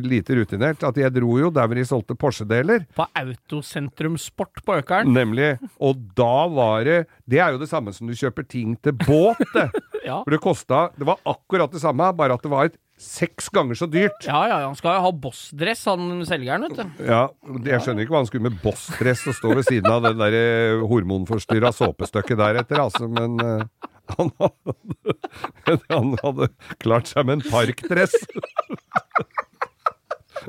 [0.04, 2.86] lite rutinert at jeg dro jo der hvor de solgte Porsche-deler.
[2.96, 5.12] På Autosentrum Sport på Økeren.
[5.14, 5.54] Nemlig.
[5.78, 9.40] Og da var det Det er jo det samme som du kjøper ting til båt,
[9.54, 9.68] det.
[10.04, 10.18] Ja.
[10.20, 13.78] For det kosta Det var akkurat det samme, bare at det var et seks ganger
[13.78, 14.24] så dyrt.
[14.26, 17.04] Ja, ja, han skal jo ha bossdress, han selgeren, vet du.
[17.06, 17.22] Ja,
[17.68, 20.36] Jeg skjønner ikke hva han skulle med bossdress og stå ved siden av det der
[20.38, 25.16] eh, hormonforstyrra såpestykket deretter, altså, men eh, han, hadde,
[25.94, 26.50] han hadde
[26.82, 28.16] klart seg med en parkdress.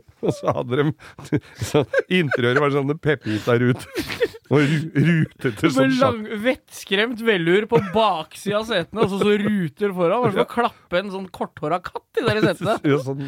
[0.26, 3.90] Og så hadde de så Interiøret var sånne Pepita-ruter.
[4.54, 9.32] Og ru- rutete sånn Med lang, vettskremt velur på baksida av setene, og så, så
[9.42, 10.28] ruter foran.
[10.36, 12.76] Som å klappe en sånn korthåra katt i de setene.
[12.92, 13.24] Ja, sånn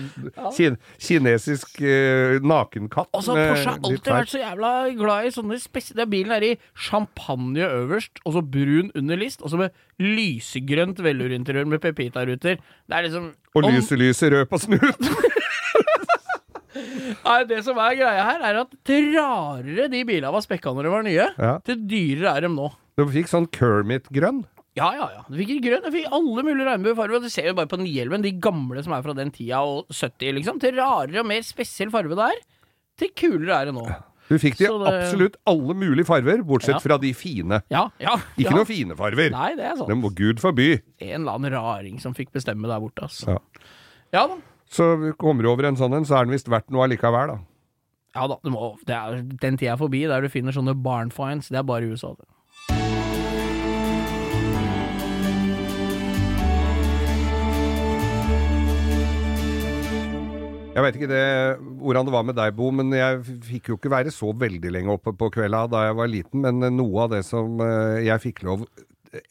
[0.54, 3.10] kin kinesisk eh, nakenkatt.
[3.18, 6.54] Og så har Porsche alltid vært så jævla glad i sånne spesielle Bilen er i
[6.86, 12.62] champagne øverst, og så brun under list, og så med lysegrønt velurinteriør med pepita-ruter.
[12.62, 15.34] Det er liksom Og lyset lyser rød på snuten.
[17.26, 20.84] Nei, det som er greia her, er at til rarere de bilene var spekka når
[20.84, 21.58] de var nye, Ja.
[21.66, 22.70] til dyrere er de nå.
[22.98, 24.44] Du fikk sånn Kermit-grønn.
[24.78, 25.22] Ja, ja, ja.
[25.30, 27.16] Du fikk ikke grønn, du fikk alle mulige regnbuefarger.
[27.18, 29.88] og Du ser jo bare på 911, de gamle som er fra den tida, og
[29.90, 30.60] 70, liksom.
[30.62, 32.44] Til rarere og mer spesiell farge det er,
[32.98, 33.88] til kulere er det nå.
[34.30, 36.80] Du fikk de Så det- absolutt alle mulige farver, bortsett Ja.
[36.84, 37.62] fra de fine.
[37.72, 38.18] Ja, ja.
[38.38, 38.58] Ikke ja.
[38.58, 39.32] noen fine farver.
[39.32, 40.02] Nei, det er Det sant.
[40.04, 40.82] må Gud forby.
[41.00, 43.28] En eller annen raring som fikk bestemme der borte, altså.
[43.28, 43.38] Ja.
[44.14, 44.36] Ja da.
[44.70, 47.38] Så kommer du over en sånn en, så er den visst verdt noe allikevel, da.
[48.18, 51.52] Ja da, må, det er, den tida er forbi der du finner sånne barnfines.
[51.54, 52.16] Det er bare i USA.
[52.18, 52.28] Det.
[60.78, 61.22] Jeg vet ikke det,
[61.82, 64.94] hvordan det var med deg, Bo, men jeg fikk jo ikke være så veldig lenge
[64.94, 66.44] oppe på kvelda da jeg var liten.
[66.46, 68.68] Men noe av det som eh, jeg fikk lov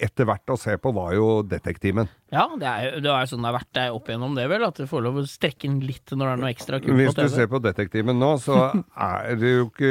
[0.02, 2.08] etter hvert å se på, var jo Detektimen.
[2.34, 4.64] Ja, det er, jo- det er sånn det har vært opp igjennom det, vel.
[4.66, 7.14] At du får lov å strekke den litt når det er noe ekstra kult Hvis
[7.14, 8.56] på du ser på Detektimen nå, så
[9.06, 9.90] er det jo ikke,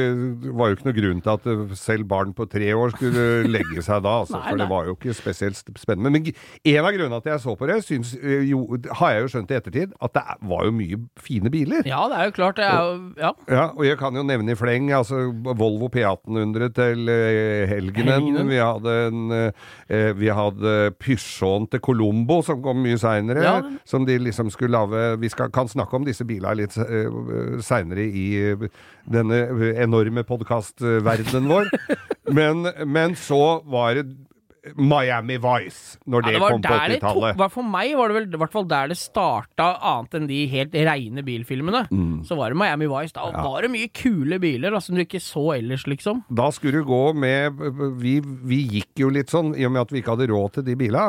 [0.58, 4.04] var jo ikke noe grunn til at selv barn på tre år skulle legge seg
[4.04, 6.12] da, altså, Nei, for det var jo ikke spesielt spennende.
[6.12, 8.66] Men en av grunnene til at jeg så på det, syns, eh, jo,
[9.00, 11.88] har jeg jo skjønt i ettertid, at det var jo mye fine biler.
[11.88, 13.32] Ja, det er jo klart, det er jo Ja.
[13.48, 15.24] Ja, og jeg kan jo nevne i fleng, altså
[15.56, 18.12] Volvo P1800 til eh, Helgenen.
[18.12, 18.50] Helgenen.
[18.52, 23.44] Vi hadde en eh, Vi hadde Pysjåen til Colombo, som kom mye seinere.
[23.46, 23.56] Ja.
[23.86, 28.06] Som de liksom skulle lage Vi skal, kan snakke om disse bilene litt uh, seinere
[28.06, 28.68] i eh,
[29.12, 31.70] denne eh, enorme podkastverdenen vår.
[32.38, 34.08] men, men så var det
[34.74, 37.44] Miami Vice, når Ja, det, kom på der 80-tallet.
[37.54, 40.74] For meg var det vel i hvert fall der det starta, annet enn de helt
[40.74, 41.86] reine bilfilmene.
[41.92, 42.24] Mm.
[42.26, 43.14] Så var det Miami Vice.
[43.16, 46.24] Da var det mye kule biler da, som du ikke så ellers, liksom.
[46.34, 47.62] Da skulle du gå med
[48.02, 50.68] vi, vi gikk jo litt sånn, i og med at vi ikke hadde råd til
[50.68, 51.08] de bila.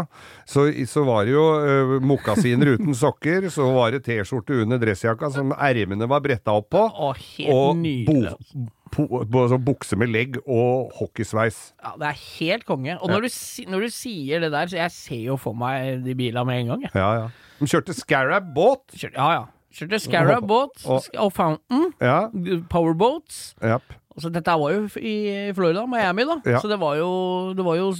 [0.49, 5.33] Så, så var det jo uh, mokasiner uten sokker, så var det T-skjorte under dressjakka
[5.35, 6.87] som ermene var bretta opp på.
[6.87, 8.35] Å, helt Og nydelig.
[8.37, 8.66] altså.
[8.66, 11.72] bo, så bukse med legg og hockeysveis.
[11.85, 12.99] Ja, det er helt konge.
[13.01, 13.29] Og når, du,
[13.70, 16.66] når du sier det der, så jeg ser jo for meg de bilene med en
[16.75, 16.83] gang.
[16.87, 16.90] Jeg.
[16.94, 17.29] Ja, ja.
[17.61, 18.87] De kjørte Scarab båt.
[18.94, 19.44] Kjørte, ja, ja.
[19.77, 22.29] Kjørte Scarab båt Og- og Fountain, Ja.
[22.70, 23.55] powerboats.
[23.62, 23.83] Japp.
[24.16, 25.14] Altså, dette var jo i
[25.52, 26.38] Florida, Miami, da.
[26.48, 26.61] Ja.
[26.62, 27.90] Så det var jo Det var jo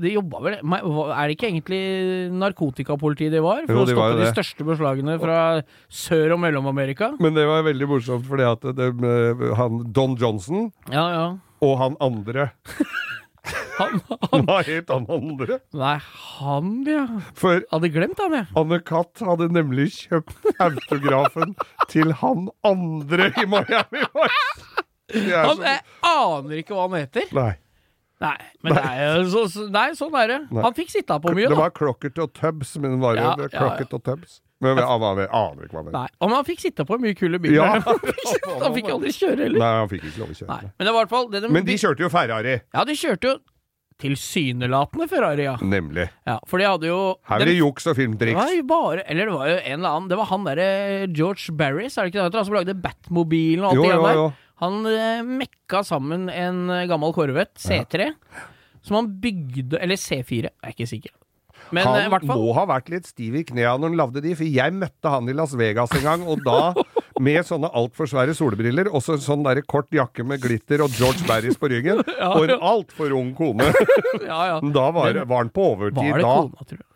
[0.00, 1.80] De jobba vel Er det ikke egentlig
[2.32, 3.60] narkotikapolitiet de var?
[3.68, 4.30] For Jo, de å stoppe de det.
[4.32, 5.38] største beslagene fra
[5.92, 7.10] Sør- og Mellom-Amerika?
[7.20, 8.88] Men det var veldig morsomt, fordi at det,
[9.60, 11.26] han Don Johnson Ja, ja.
[11.60, 12.50] og han andre
[13.76, 14.00] Han,
[14.32, 15.58] han var helt han andre.
[15.76, 15.98] Nei,
[16.40, 17.04] han, ja.
[17.36, 18.46] For Hadde glemt han, jeg.
[18.58, 21.52] Anne Katt hadde nemlig kjøpt autografen
[21.92, 24.75] til han andre i Miami Vice.
[25.14, 27.30] Han, jeg aner ikke hva han heter.
[27.36, 27.52] Nei.
[28.16, 30.38] Nei, men det er så, Nei, sånn er det.
[30.48, 30.62] Nei.
[30.64, 33.50] Han fikk sitte på mye, Det var Crocket og Tubbs, men var jo Ja, det,
[33.52, 34.38] ja, Crocket og Tubbs.
[34.64, 35.96] Men vi, aner ikke hva det er.
[35.98, 37.58] Nei, men han fikk sitte på mye kule biler.
[37.58, 37.74] Ja.
[38.64, 39.60] han fikk aldri kjøre heller.
[39.60, 40.48] Nei, han fikk ikke lov å kjøre.
[40.54, 43.34] Nei, men det var fall det de, Men de kjørte jo Ferrari, Ja, de kjørte
[43.34, 43.36] jo
[44.00, 45.54] tilsynelatende Ferrari, ja.
[45.64, 46.08] nemlig.
[46.28, 46.36] ja.
[46.48, 48.36] For de hadde jo Her er det juks og filmtriks.
[48.36, 50.66] Nei, bare Eller det var jo en eller annen Det var han derre
[51.16, 52.42] George Barris, er det ikke det han heter?
[52.42, 54.20] Han som lagde Batmobilen og alt Jo, det jo, der.
[54.20, 54.26] jo.
[54.62, 58.10] Han eh, mekka sammen en eh, gammel Corvette C3
[58.86, 61.12] som han bygde Eller C4, jeg er ikke sikker.
[61.74, 64.34] Men eh, Han hvert må ha vært litt stiv i knærne når han lagde de,
[64.38, 66.72] for jeg møtte han i Las Vegas en gang, og da
[67.26, 71.26] med sånne altfor svære solbriller, og så sånn der kort jakke med glitter og George
[71.28, 73.72] Barris på ryggen, og en altfor ung kone.
[74.26, 74.60] Ja, ja.
[74.74, 76.36] Da var, var han på overtid Var det da.
[76.46, 76.86] kona, tror jeg?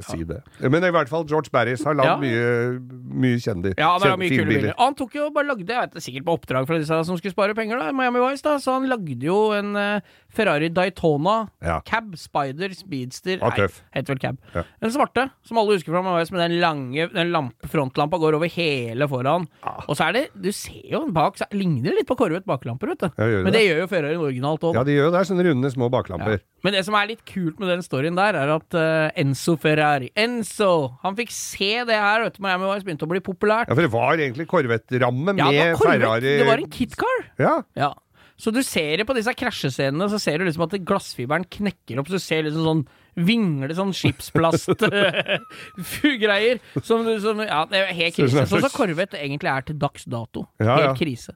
[0.00, 0.38] Si det.
[0.64, 2.16] Men i hvert fall George Barris har lagd Ja.
[2.16, 2.78] mye,
[3.20, 3.74] mye kjendis.
[3.76, 4.72] Ja, han har mye kule biler.
[4.78, 7.54] Han tok jo bare lagde, jeg vet sikkert på oppdrag fra disse som skulle spare
[7.54, 10.00] penger, da, Miami Vice, da, så han lagde jo en eh,
[10.34, 11.78] Ferrari Daytona Ja.
[11.86, 13.52] Cab, Spider, Speedster ah.
[13.56, 14.38] Nei, heter vel Cab.
[14.54, 14.64] Ja.
[14.82, 18.50] Den svarte, som alle husker fra Miami med den lange den lampe, frontlampa går over
[18.52, 19.48] hele foran.
[19.86, 22.92] Og så er det Du ser jo bak, så ligner det litt på Corvette baklamper,
[22.92, 23.08] vet du.
[23.16, 24.78] Det Men det gjør jo Ferrari originalt òg.
[24.78, 25.24] Ja, de gjør jo det.
[25.28, 26.42] Sånne runde, små baklamper.
[26.64, 30.10] Men det som er litt kult med den storyen der, er at uh, Enzo Ferrari
[30.18, 30.72] Enzo!
[31.04, 32.42] Han fikk se det her, vet du.
[32.44, 33.70] Miami Vice begynte å bli populært.
[33.70, 36.02] Ja, for det var egentlig Corvette-ramme Ja, det med var Corvette.
[36.02, 37.24] Ferrari Det var en kitcar.
[37.38, 37.54] Ja.
[37.78, 37.92] Ja.
[38.38, 42.06] Så du ser det på disse krasjescenene, så ser du liksom at glassfiberen knekker opp,
[42.06, 42.84] så du ser liksom sånn
[43.18, 46.60] vingle sånn skipsplast-greier.
[46.86, 48.44] Som, du- som Ja, det er helt krise.
[48.46, 48.78] Sånn som slags-
[49.18, 50.44] egentlig er til dags dato.
[50.62, 50.92] Ja, Helt ja.
[51.00, 51.34] krise.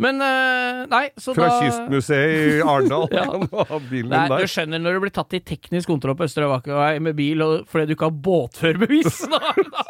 [0.00, 3.04] Men eh, nei, så Fra da Kystmuseet i Arendal.
[3.18, 3.24] Ja.
[3.90, 4.40] Bilen Nei, der.
[4.40, 7.84] du skjønner når du blir tatt i teknisk kontroll på Østre Vakervei med bil fordi
[7.90, 9.16] du ikke har båtførerbevis.
[9.28, 9.82] Da, da,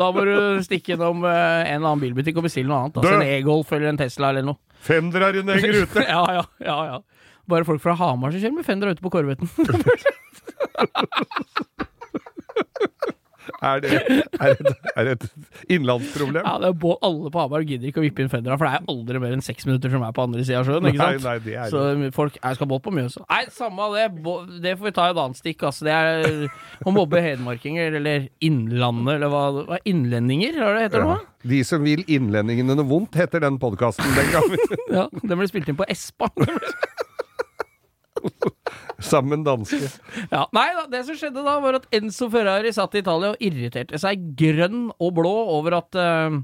[0.00, 2.96] da må du stikke innom eh, en annen bilbutikk og bestille noe annet.
[3.02, 4.56] Altså en E-Golf eller en Tesla eller noe.
[4.80, 6.06] Fenderen henger ute.
[6.06, 7.02] ja, ja, ja, ja.
[7.46, 9.48] Bare folk fra Hamar som kjører med Fender ute på Corvetten.
[13.64, 13.90] Er det,
[14.36, 15.24] er det, er det et
[15.72, 16.42] innlandsproblem?
[16.44, 18.74] ja, det er bå- Alle på Hamar gidder ikke å vippe inn Fendera, for det
[18.80, 20.88] er aldri mer enn seks minutter som er på andre sida av sjøen.
[20.90, 21.24] ikke sant?
[21.24, 21.84] nei, det er Så
[22.16, 23.24] folk jeg skal båt på Mjøsa.
[23.30, 24.06] Nei, samme av det.
[24.66, 25.64] Det får vi ta et annet stikk.
[25.70, 25.86] Altså.
[25.88, 31.14] Det er å mobbe hedmarkinger, eller Innlandet, eller hva, hva Innlendinger, hva det det ja.
[31.16, 31.16] nå?
[31.46, 34.56] De som vil innlendingene noe vondt, heter den podkasten den.
[34.96, 36.28] Ja, Den ble spilt inn på Espa.
[39.12, 39.88] Sammen danske.
[40.32, 43.42] Ja, nei da, det som skjedde da, var at Enzo Ferrari satt i Italia og
[43.44, 46.38] irriterte seg grønn og blå over at uh,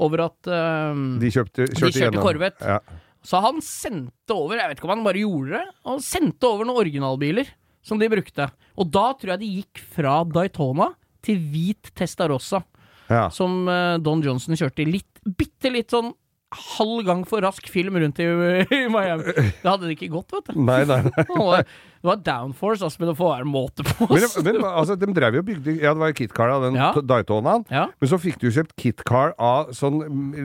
[0.00, 2.22] Over at uh, De kjøpte, kjørte kjørte.
[2.24, 2.64] Corvette.
[2.64, 2.78] Ja.
[3.20, 6.64] Så han sendte over, jeg vet ikke om han bare gjorde det, han sendte over
[6.64, 7.50] noen originalbiler
[7.84, 8.46] som de brukte.
[8.80, 10.86] Og da tror jeg de gikk fra Daytona
[11.24, 12.62] til hvit Testarossa,
[13.10, 13.26] Ja.
[13.28, 16.14] som eh, Don Johnson kjørte i litt, bitte litt sånn
[16.50, 19.32] halv gang for rask film rundt i, i Miami.
[19.36, 20.58] Det hadde det ikke gått, vet du.
[20.66, 21.24] Nei, nei, nei.
[21.38, 21.60] nei.
[22.00, 24.06] Det var downforce, altså, men det får være en måte på.
[24.08, 26.88] Men, men altså, de drev jo og bygde Ja, det var KitKar, da, den Ja.
[27.12, 27.66] Daytonaen.
[27.70, 27.82] Ja.
[28.00, 30.00] Men så fikk du kjøpt KitKar av sånn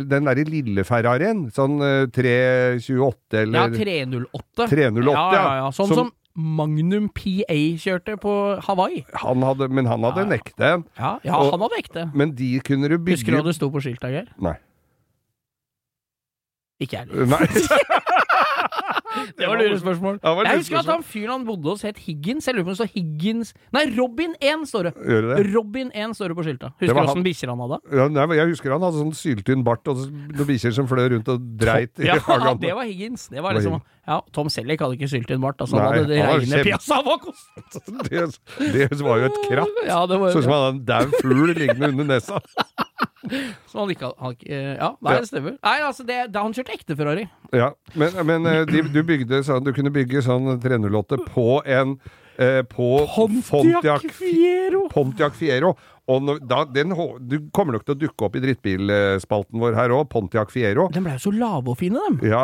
[0.09, 1.45] Den derre lille Ferrarien.
[1.55, 4.67] Sånn eh, 328 eller Ja, 308.
[4.67, 5.25] 308, ja.
[5.39, 5.71] ja, ja.
[5.75, 8.31] Sånn Som- som, Magnum PA kjørte på
[8.67, 9.05] Hawaii.
[9.21, 10.83] han hadde, Men han hadde Ja, en ekte en.
[10.99, 12.03] Ja, ja Og- han hadde ekte.
[12.13, 14.27] Men de kunne du bygge Husker du hva det sto på skiltet, Geir?
[14.43, 14.57] Nei.
[16.83, 17.35] Ikke jeg heller.
[19.37, 20.17] Det var lurespørsmål.
[20.23, 22.47] Ja, det var Jeg husker at han fyren han bodde hos, het Higgins.
[22.47, 24.93] Jeg lurer på om det står Higgins Nei, Robin 1 står det.
[25.07, 25.37] Gjør det?
[25.55, 26.71] Robin 1 står det på skilta.
[26.81, 27.79] Husker du åssen bikkjer han hadde?
[27.99, 31.31] Ja, nei, jeg husker han hadde sånn syltynn bart og noen bikkjer som fløy rundt
[31.31, 32.59] og dreit i Ja, hagen.
[32.65, 33.27] det var Higgins.
[33.31, 35.63] Det var liksom Ja, Tom Selleck hadde ikke syltynn bart.
[35.63, 37.45] Altså, han Nei, hadde det reine kjempe- Piazza Vacos.
[38.11, 39.83] det, det var jo et kratt.
[39.87, 42.43] Ja, det Sånn som han hadde en daud fugl liggende under nesa.
[43.71, 45.57] Som han ikke hadde Ja, nei, det stemmer.
[45.61, 47.25] Nei, altså, det, det, han kjørte ekte Ferrari.
[47.55, 51.97] Ja, men, men eh, de, du bygde sånn Du kunne bygge sånn 308 på en
[52.41, 54.87] eh, På Pontiac, Fiero.
[54.93, 55.75] Pontiac Fiero.
[56.11, 56.93] Og når, da, den,
[57.25, 60.85] du kommer nok til å dukke opp i drittbilspalten vår her òg, Pontiac Fiero.
[60.93, 62.19] De ble jo så lave og fine, dem.
[62.29, 62.43] Ja,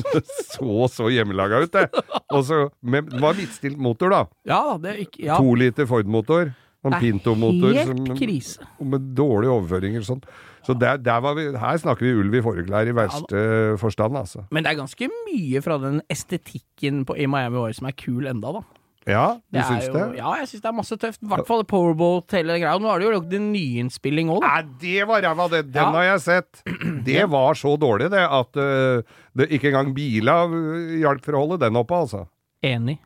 [0.54, 2.04] så så hjemmelaga ut, det.
[2.32, 4.22] Og så med, Det var midtstilt motor, da.
[4.48, 5.36] Ja, det gikk ja.
[5.36, 6.54] To liter Ford-motor.
[6.84, 8.60] En er Pinto-motor Helt krise.
[8.84, 10.22] med dårlige overføringer og sånn.
[10.64, 13.40] Så der, der var vi, her snakker vi ulv i fåreklær i verste
[13.80, 14.44] forstand, altså.
[14.52, 18.26] Men det er ganske mye fra den estetikken på, i Miami Vice som er kul
[18.30, 18.62] enda, da.
[19.04, 20.04] Ja, du Det syns jo, det?
[20.16, 21.20] Ja, jeg syns det er masse tøft.
[21.20, 22.78] I hvert fall Powerboat, hele greia.
[22.80, 24.48] Nå har de jo lagd en nyinnspilling òg, da.
[24.62, 25.60] Nei, det var ræva, det.
[25.74, 25.90] Den Ja.
[25.92, 26.62] har jeg sett.
[27.04, 29.02] Det var så dårlig, det, at uh,
[29.36, 32.22] det ikke engang bila øh, hjalp for å holde den oppe, altså.
[32.64, 32.96] Enig.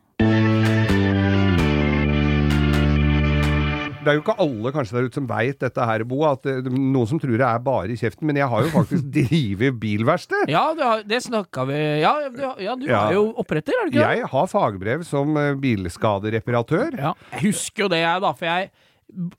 [4.02, 6.20] Det er jo ikke alle kanskje der ute som veit dette her, Bo.
[6.28, 8.26] At det, noen som tror det er bare i kjeften.
[8.30, 10.50] Men jeg har jo faktisk drevet bilverksted.
[10.52, 13.04] Ja, det, det snakka vi Ja, du, ja, du Ja.
[13.08, 14.18] er jo oppretter, er du ikke det?
[14.20, 16.98] Jeg har fagbrev som eh, bilskadereparatør.
[16.98, 17.14] Ja.
[17.34, 18.34] Jeg husker jo det, jeg, da.
[18.38, 18.70] For jeg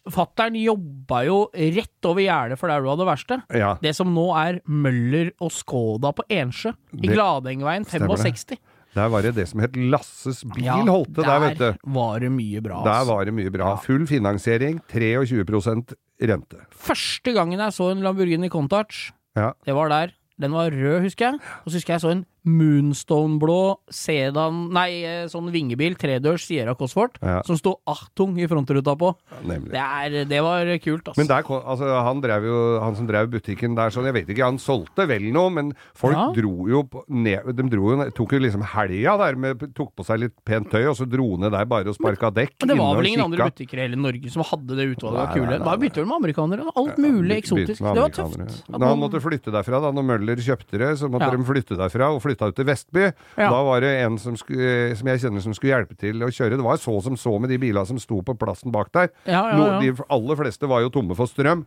[0.09, 3.43] Fattern jobba jo rett over gjerdet for der du hadde verksted.
[3.53, 3.75] Ja.
[3.83, 6.71] Det som nå er Møller og Skoda på Ensjø.
[6.97, 8.31] I Gladengveien Stemmer det.
[8.33, 8.57] 65.
[8.95, 11.91] Der var det det som het Lasses bil, Ja, holdt det der, vet du.
[11.93, 12.83] var det mye bra.
[12.83, 13.75] Der var det mye bra.
[13.83, 16.63] Full finansiering, 23% rente.
[16.73, 19.51] Første gangen jeg så en Lamborghini Contach, Ja.
[19.65, 20.11] det var der.
[20.39, 21.39] Den var rød, husker jeg.
[21.65, 27.17] Og så husker jeg så en Moonstone-blå sedan Nei, eh, sånn vingebil, tredørs Sierra Cosworth,
[27.21, 27.41] Ja.
[27.43, 29.15] som sto Achtung i frontruta på.
[29.45, 31.17] Ja, Det, er, det var kult, altså.
[31.17, 34.45] Men der, altså, han, drev jo, han som drev butikken der sånn, jeg vet ikke,
[34.45, 36.31] han solgte vel noe, men folk Ja.
[36.33, 40.19] dro jo ned, de dro jo, tok jo liksom helga der, med, tok på seg
[40.19, 42.55] litt pent tøy, og så dro ned der bare og sparka dekk.
[42.61, 45.33] Men det var vel ingen andre butikker i hele Norge som hadde det utvalget av
[45.35, 45.59] kule?
[45.63, 46.71] Bare bytte med amerikanere?
[46.75, 47.79] Alt mulig eksotisk.
[47.79, 48.69] Det var tøft.
[48.69, 52.09] Når han måtte flytte derfra, da når Møller kjøpte det, så måtte de flytte derfra
[52.15, 53.05] og flytta ut til Vestby.
[53.35, 53.49] Ja.
[53.49, 56.59] Da var det en som, skulle, som jeg kjenner som skulle hjelpe til å kjøre.
[56.59, 59.11] Det var så som så med de bilene som sto på plassen bak der.
[59.25, 61.65] Ja, ja, No, de aller fleste var jo tomme for strøm.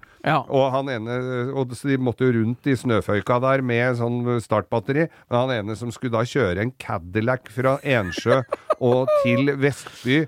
[0.49, 1.19] Og han ene
[1.53, 5.09] og De måtte jo rundt i snøføyka der med sånn startbatteri.
[5.29, 8.43] Men han ene som skulle da kjøre en Cadillac fra Ensjø
[8.83, 10.23] og til Vestby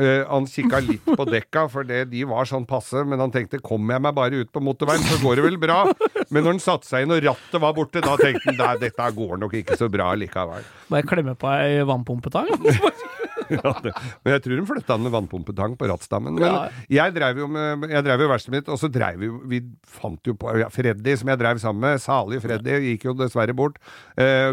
[0.00, 3.60] eh, han kikka litt på dekka, for det, de var sånn passe, men han tenkte
[3.60, 5.84] 'kommer jeg meg bare ut på motorveien, så går det vel bra'.
[6.30, 9.10] Men når han satte seg inn og rattet var borte, da tenkte han "Nei, dette
[9.16, 10.64] går nok ikke så bra likevel.
[10.88, 12.48] Bare klemme på ei vannpumpetang.
[13.60, 13.92] Ja, det.
[14.24, 16.34] Men jeg tror de flytta den med vannpumpetang på rattstammen.
[16.38, 16.68] Men Ja.
[16.88, 19.60] jeg drev jo med Jeg drev jo verkstedet mitt, og så drev vi jo Vi
[19.86, 23.54] fant jo på ja, Freddy, som jeg drev sammen med, salig Freddy, gikk jo dessverre
[23.56, 23.78] bort.
[24.20, 24.52] Uh,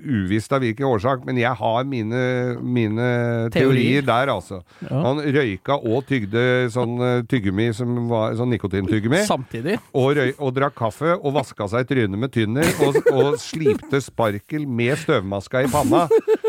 [0.00, 2.20] uvisst av hvilken årsak, men jeg har mine,
[2.62, 3.06] mine
[3.52, 4.06] teorier Teorier.
[4.06, 4.60] der, altså.
[4.88, 6.96] Han røyka og tygde sånn
[7.30, 9.20] tyggemi som var sånn nikotintyggemi.
[9.28, 9.76] Samtidig.
[9.92, 14.00] Og, røy, og drakk kaffe og vaska seg i trynet med tynner og, og slipte
[14.04, 16.06] sparkel med støvmaska i panna.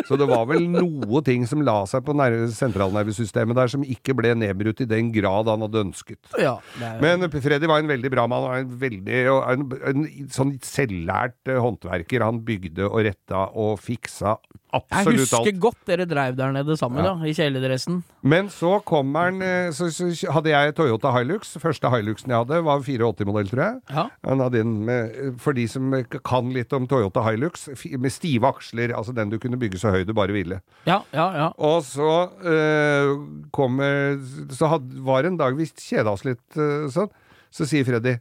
[0.08, 4.16] Så det var vel noe ting som la seg på nerve- sentralnervesystemet der som ikke
[4.18, 6.20] ble nedbrutt i den grad han hadde ønsket.
[6.40, 6.58] Ja.
[6.82, 10.56] Er, Men Freddy var en veldig bra mann, og en, veldig, og en, en sånn
[10.66, 12.26] selvlært eh, håndverker.
[12.26, 14.38] Han bygde og retta og fiksa
[14.72, 15.60] jeg husker alt.
[15.60, 17.14] godt dere dreiv der nede sammen, Ja.
[17.16, 18.02] da, i kjeledressen.
[18.24, 21.58] Men så kommer han eh, så, så hadde jeg Toyota Hilux.
[21.60, 23.82] Første Hiluxen jeg hadde, var 84-modell, tror jeg.
[23.92, 24.06] Ja.
[24.28, 25.92] Han hadde en med, for de som
[26.24, 30.06] kan litt om Toyota Hilux, med stive aksler, altså den du kunne bygge så høy
[30.08, 30.62] du bare ville.
[30.88, 31.50] Ja, ja, ja.
[31.60, 33.16] Og så øh,
[33.52, 34.18] kommer
[34.56, 37.10] Så had, var det en dag vi kjeda oss litt øh, sånn,
[37.52, 38.16] så sier Freddy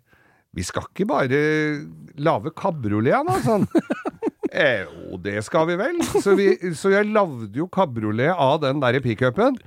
[0.57, 1.41] Vi skal ikke bare
[2.19, 3.69] lage kabriolet nå, sånn.
[4.53, 6.01] Eh, jo, det skal vi vel.
[6.23, 9.59] Så, vi, så jeg lagde jo kabriolet av den der pickupen.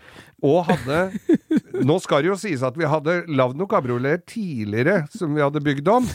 [0.43, 1.06] Og hadde
[1.88, 5.62] Nå skal det jo sies at vi hadde lagd noen kabrioleter tidligere som vi hadde
[5.63, 6.10] bygd om.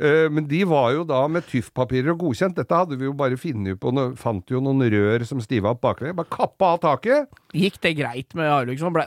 [0.00, 2.56] Eh, Men de var jo da med tyffpapirer og godkjent.
[2.56, 5.82] Dette hadde vi jo bare funnet på noe, Fant jo noen rør som stiva opp
[5.84, 6.16] baklengs.
[6.16, 7.28] Bare kappa av taket.
[7.52, 8.80] Gikk det greit med Arlux?
[8.80, 9.06] Han ble-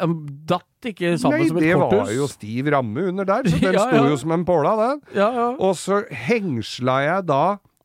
[0.54, 3.74] datt ikke sammen Nei, som et det var jo stiv ramme under der, så den
[3.74, 4.08] Ja, sto ja.
[4.14, 5.02] jo som en påla, den.
[5.18, 5.50] Ja, ja.
[5.58, 7.42] Og så hengsla jeg da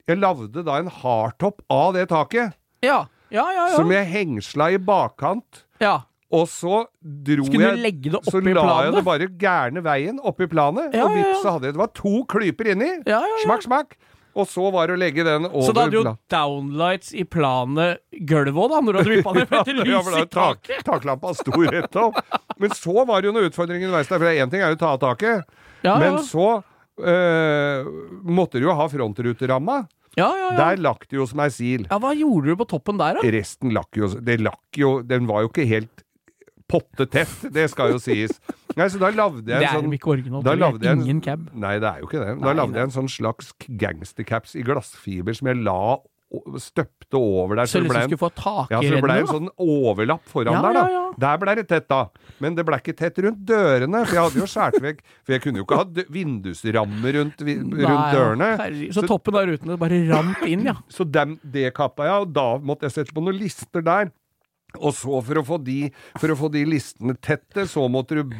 [0.08, 3.64] Jeg lagde da en hardtopp av det taket, Ja, ja, ja.
[3.68, 3.76] ja.
[3.76, 5.64] som jeg hengsla i bakkant.
[5.84, 5.98] ja.
[6.28, 9.80] Og så dro Skulle jeg legge det opp Så i la jeg det bare gærne
[9.80, 12.88] veien oppi planet, Ja, og vips så hadde jeg Det var to klyper inni.
[13.08, 13.38] Ja, ja, ja.
[13.46, 13.94] Smakk, smakk.
[14.36, 17.24] Og så var det å legge den over Så da hadde du jo downlights i
[17.24, 20.60] planet gulvet òg, da, når du hadde vippa ned med et Ja, lys i tak,
[20.68, 20.84] taket?
[20.84, 22.20] taklampa sto rett opp.
[22.60, 24.20] Men så var det jo noen utfordringer underveis der.
[24.20, 25.48] For én ting er jo å ta av taket,
[25.88, 26.50] men så
[27.00, 27.88] øh,
[28.28, 29.80] måtte du jo ha frontruteramma.
[30.18, 30.56] Ja, ja, ja.
[30.58, 31.86] Der lakk det jo som ei sil.
[31.88, 33.30] ja, hva gjorde du på toppen der, da?
[33.38, 36.04] Resten lakk jo Det lakk jo Den var jo ikke helt
[36.68, 38.34] pottetett, det skal jo sies.
[38.76, 40.44] Nei, så da lagde jeg Det en er sånn ikke originalt.
[40.44, 41.46] det er en- Ingen cab.
[41.54, 42.34] Nei, det er jo ikke det.
[42.42, 45.96] Da lagde jeg en sånn slags gangstercaps i glassfiber som jeg la
[46.60, 47.64] støpte over der.
[47.64, 50.24] Så det liksom ble en- skulle få tak ja, så det ble en sånn overlapp
[50.28, 50.82] foran Ja, der, da.
[50.84, 51.04] ja, ja.
[51.18, 52.00] Der ble det tett, da.
[52.38, 55.42] Men det ble ikke tett rundt dørene, for jeg hadde jo skåret vekk For jeg
[55.42, 55.84] kunne jo ikke ha
[56.18, 58.50] vindusrammer rundt, vi- rundt Nei, dørene.
[58.92, 60.74] Så, Så toppen av rutene bare rant inn, ja.
[60.88, 64.12] Så dem, det kappa jeg, og da måtte jeg sette på noen lister der.
[64.76, 65.78] Og så, for å få de,
[66.20, 68.34] for å få de listene tette, så måtte du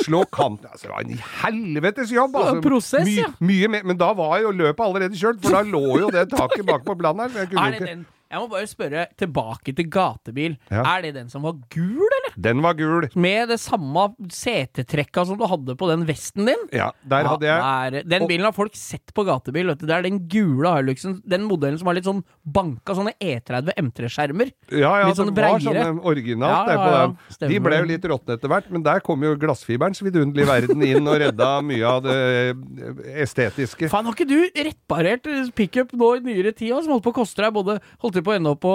[0.00, 2.38] slå kanten Altså, det var en helvetes jobb!
[2.40, 3.28] Altså, prosess, my, ja.
[3.44, 3.84] mye mer.
[3.92, 6.96] Men da var jo løpet allerede kjørt, for da lå jo det taket bak på
[6.96, 10.56] kunne Er det den Jeg må bare spørre tilbake til gatebil.
[10.72, 10.82] Ja.
[10.96, 12.34] Er det den som var gul, eller?
[12.42, 13.06] Den var gul.
[13.14, 16.64] Med det samme setetrekka som du hadde på den vesten din.
[16.74, 19.68] Ja, der hadde jeg Ja, er- den bilen har folk sett på gatebil.
[19.70, 19.86] Vet du.
[19.86, 21.20] Det er den gule Hiluxen.
[21.24, 24.50] Den modellen som har litt sånn banka sånne E30 M3-skjermer.
[24.72, 27.48] Ja, ja, Litt sånn det var sånn sånne originalt Ja, der ja, på ja.
[27.54, 31.06] De ble jo litt råtne etter hvert, men der kom jo glassfiberens vidunderlige verden inn
[31.06, 33.88] og redda mye av det eh, estetiske.
[33.92, 37.44] Faen, har ikke du reparert pickup nå i nyere tid, som holdt på å koste
[37.44, 38.74] deg både Holdt på å ende opp på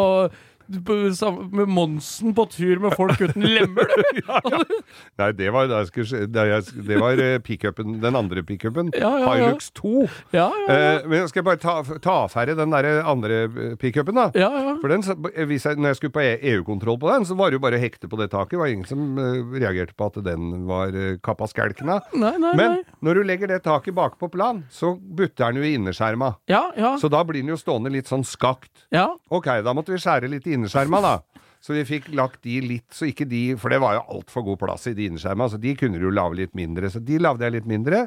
[0.69, 4.75] med Monsen på tur med folk uten lemmer, du?
[5.19, 8.91] Nei, det var, det var eh, pickupen, den andre pickupen.
[8.93, 9.47] Ja, ja, ja.
[9.49, 9.93] Hilux 2.
[10.35, 10.75] Ja, ja, ja.
[10.99, 14.27] Eh, men jeg skal bare ta, ta ferdig den der andre eh, pickupen, da.
[14.37, 14.75] ja, ja.
[14.81, 17.63] For den, jeg, når jeg skulle på E- EU-kontroll på den, så var det jo
[17.65, 18.53] bare å hekte på det taket.
[18.55, 20.93] Det var ingen som eh, reagerte på at den var
[21.25, 22.13] kappa skelken av.
[22.13, 26.33] Men når du legger det taket bakpå plan, så butter den jo i innerskjerma.
[26.51, 26.93] Ja, ja.
[27.01, 28.85] Så da blir den jo stående litt sånn skakt.
[28.93, 29.07] ja.
[29.33, 31.15] Ok, da måtte vi skjære litt i innerskjerma, da.
[31.59, 34.59] Så vi fikk lagt de litt, så ikke de For det var jo altfor god
[34.61, 36.87] plass i de innerskjerma, så de kunne du jo lage litt mindre.
[36.93, 38.05] Så de lagde jeg litt mindre.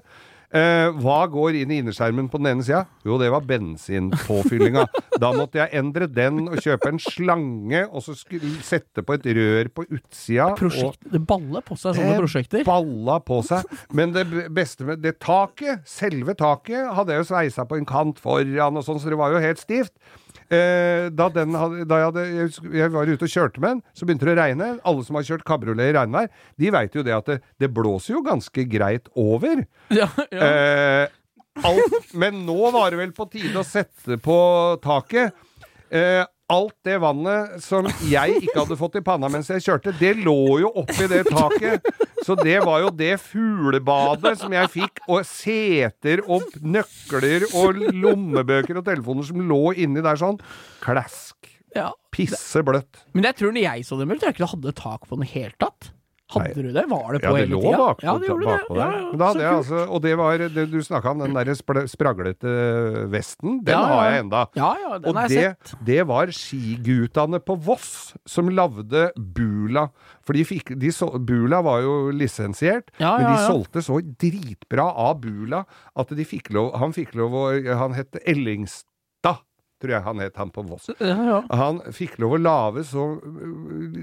[0.52, 2.82] Eh, hva går inn i innerskjermen på den ene sida?
[3.08, 4.82] Jo, det var bensinpåfyllinga.
[5.20, 8.12] Da måtte jeg endre den og kjøpe en slange, og så
[8.60, 10.50] sette på et rør på utsida.
[10.52, 12.64] og- det balla på seg sånne Eh, prosjekter.
[12.64, 13.64] Balla på seg.
[13.92, 18.18] Men det beste med det taket, selve taket, hadde jeg jo sveisa på en kant
[18.20, 19.92] foran og sånn, så det var jo helt stivt.
[20.52, 23.82] Eh, da, den hadde, da jeg, hadde, jeg, jeg var ute og kjørte med den,
[23.96, 24.68] så begynte det å regne.
[24.90, 26.28] Alle som har kjørt kabriolet i regnvær,
[26.60, 29.64] de veit jo det at det, det blåser jo ganske greit over.
[30.02, 30.46] Ja, ja.
[30.48, 31.18] Eh,
[31.68, 34.36] alt, men nå var det vel på tide å sette på
[34.84, 35.36] taket.
[35.92, 36.22] Eh,
[36.52, 40.60] alt det vannet som jeg ikke hadde fått i panna mens jeg kjørte, det lå
[40.62, 41.86] jo oppi det taket.
[42.22, 48.78] Så det var jo det fuglebadet som jeg fikk, og seter og nøkler og lommebøker
[48.78, 50.38] og telefoner som lå inni der sånn.
[50.84, 51.50] Klask.
[51.74, 51.90] ja.
[52.12, 53.06] Pisse bløtt.
[53.16, 55.16] Men jeg tror når jeg så dem jeg tror jeg ikke det hadde tak på
[55.16, 55.92] den i det hele tatt.
[56.32, 56.62] Hadde Nei.
[56.64, 56.84] du det?
[56.88, 57.88] Var det på Ja, det hele tida?
[58.02, 58.98] ja, det lå bakpå Ja, der.
[59.02, 61.54] ja, da jeg altså, og det var det du snakka om, den der
[61.86, 62.52] spraglete
[63.12, 63.58] vesten.
[63.64, 64.42] Den Ja, har jeg enda.
[64.56, 65.84] Ja, ja, den Og har jeg det, sett.
[65.84, 69.88] det var skigutane på Voss som lagde Bula.
[70.24, 75.20] For de fikk, de så, Bula var jo lisensiert, men de solgte så dritbra av
[75.20, 75.64] Bula
[75.96, 77.44] at de fikk lov Han fikk lov å
[77.78, 79.42] Han het Ellingstad,
[79.82, 80.90] tror jeg han het, han på Voss.
[81.02, 81.40] Ja, ja.
[81.58, 83.08] Han fikk lov å lage så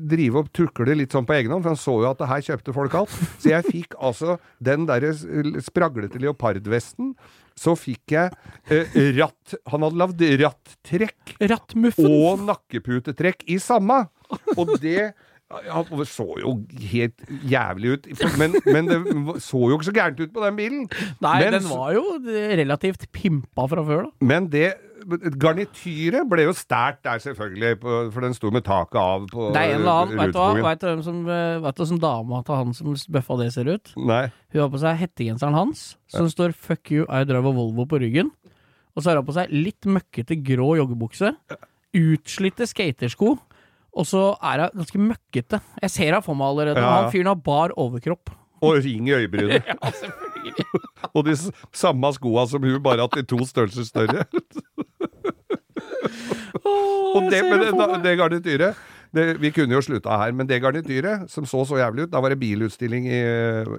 [0.10, 2.46] Drive og tukle litt sånn på egen hånd, for han så jo at det her
[2.50, 3.16] kjøpte folk alt.
[3.40, 5.14] Så jeg fikk altså den derre
[5.64, 7.14] spraglete leopardvesten.
[7.60, 8.32] Så fikk jeg
[8.72, 11.34] eh, ratt Han hadde lagd rattrekk
[12.00, 14.06] og nakkeputetrekk i samme.
[14.56, 15.12] Og det
[15.50, 16.52] ja, det så jo
[16.92, 19.00] helt jævlig ut, men, men det
[19.42, 20.84] så jo ikke så gærent ut på den bilen.
[21.26, 22.04] Nei, men, den var jo
[22.60, 24.28] relativt pimpa fra før, da.
[24.30, 24.68] men det
[25.40, 29.62] garnityret ble jo stært der, selvfølgelig, på, for den sto med taket av på Det
[29.62, 30.64] er en eller annen Vet du hva.
[30.70, 33.94] Vet du som eh, Vet du som dama til han som bøffa det ser ut?
[33.98, 34.26] Nei.
[34.54, 36.34] Hun har på seg hettegenseren hans, som ja.
[36.34, 38.34] står 'Fuck you, I drive a Volvo' på ryggen.
[38.96, 41.32] Og så har hun på seg litt møkkete grå joggebukse,
[41.96, 43.38] utslitte skatersko,
[43.96, 45.62] og så er hun ganske møkkete.
[45.82, 46.84] Jeg ser henne for meg allerede.
[46.84, 46.98] Ja.
[47.04, 48.34] Han fyren har bar overkropp.
[48.66, 49.64] Og ring i øyebrynet.
[49.70, 50.20] Ja, selvfølgelig.
[51.16, 51.36] Og de
[51.76, 54.26] samme skoa som hun, bare at de to størrelser større.
[57.16, 57.74] Og det, det,
[58.04, 62.08] det garnityret det, Vi kunne jo slutta her, men det garnityret som så så jævlig
[62.08, 63.24] ut Da var det bilutstilling i,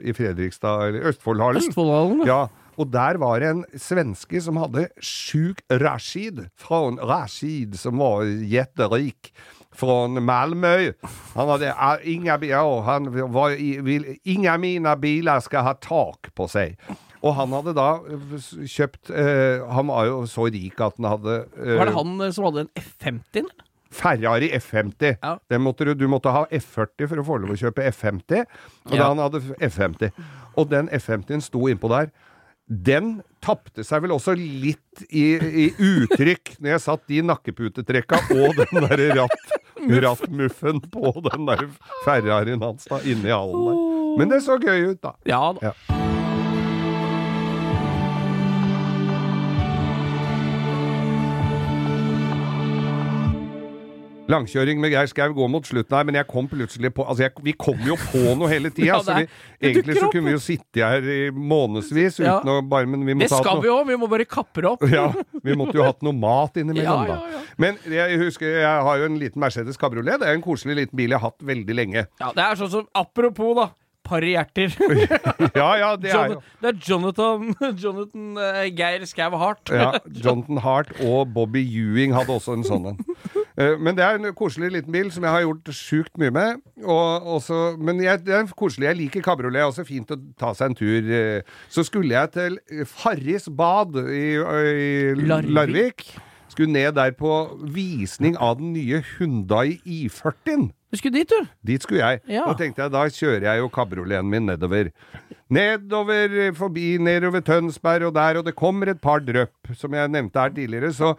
[0.02, 1.62] i Fredrikstad, eller Østfoldhallen.
[1.62, 2.46] Østfoldhallen, ja.
[2.80, 9.32] Og der var det en svenske som hadde sjuk Rashid, fra Rashid, som var jetterik.
[9.76, 10.92] Fra Malmö.
[11.36, 11.74] Han hadde
[12.08, 13.54] inga, ja, han var,
[13.86, 16.74] vil, Inga mine biler skal ha tak på seg.
[17.22, 21.34] Og han hadde da eh, kjøpt eh, Han var jo så rik at han hadde
[21.60, 23.50] eh, Var det han eh, som hadde en F50?
[23.90, 25.16] Ferrari F50.
[25.18, 25.34] Ja.
[25.58, 28.44] Måtte du, du måtte ha F40 for å få lov å kjøpe F50.
[28.86, 29.00] Og Ja.
[29.02, 30.12] da han hadde F50.
[30.62, 32.12] Og den F50-en sto innpå der.
[32.70, 38.60] Den tapte seg vel også litt i, i uttrykk når jeg satt de nakkeputetrekka og
[38.60, 39.56] den derre ratt,
[40.06, 41.66] rattmuffen på den der
[42.04, 43.82] Ferrarien hans da, inne i hallen der.
[44.22, 45.16] Men det så gøy ut, da.
[45.26, 45.72] Ja da.
[45.72, 45.99] Ja.
[54.30, 57.32] Langkjøring med Geir Skau går mot slutten her, men jeg kom plutselig på Altså, jeg,
[57.42, 59.26] vi kom jo på noe hele tida, Ja, så vi,
[59.70, 62.38] egentlig så kunne vi jo sitte her i månedsvis Ja.
[62.38, 64.28] uten å bare Men vi må Det ta skal noe- vi òg, vi må bare
[64.30, 64.86] kappe det opp.
[64.90, 65.08] ja,
[65.42, 67.42] vi måtte jo hatt noe mat innimellom, Ja, ja, ja.
[67.42, 67.44] da.
[67.60, 70.20] Men jeg husker, jeg har jo en liten Mercedes Cabriolet.
[70.22, 72.06] Det er en koselig liten bil jeg har hatt veldig lenge.
[72.22, 73.68] Ja, det er sånn som Apropos, da.
[74.10, 74.72] Par hjerter.
[75.54, 79.68] Ja, ja, det er jo det er Jonathan, Jonathan uh, Geir Skau Hart.
[79.70, 82.98] ja, Jonathan Hart og Bobby Ewing hadde også en sånn en.
[83.58, 86.60] Eh, Men det er en koselig liten bil som jeg har gjort sjukt mye med.
[86.84, 88.86] Og også, men jeg, det er koselig.
[88.90, 89.64] Jeg liker kabriolet.
[89.66, 91.10] Også fint å ta seg en tur.
[91.10, 91.42] eh.
[91.68, 95.50] Så skulle jeg til Farris bad i, i Larvik.
[95.54, 96.06] Larvik.
[96.50, 97.30] Skulle ned der på
[97.70, 100.70] visning av den nye Hundai i40-en.
[100.90, 101.46] Du skulle dit, du.
[101.62, 102.18] Dit skulle jeg.
[102.26, 102.42] Ja.
[102.48, 104.88] Da tenkte jeg, da kjører jeg jo kabrioleten min nedover.
[105.54, 109.70] Nedover, forbi, nedover Tønsberg og der, og det kommer et par drypp.
[109.78, 111.12] Som jeg nevnte her tidligere, så,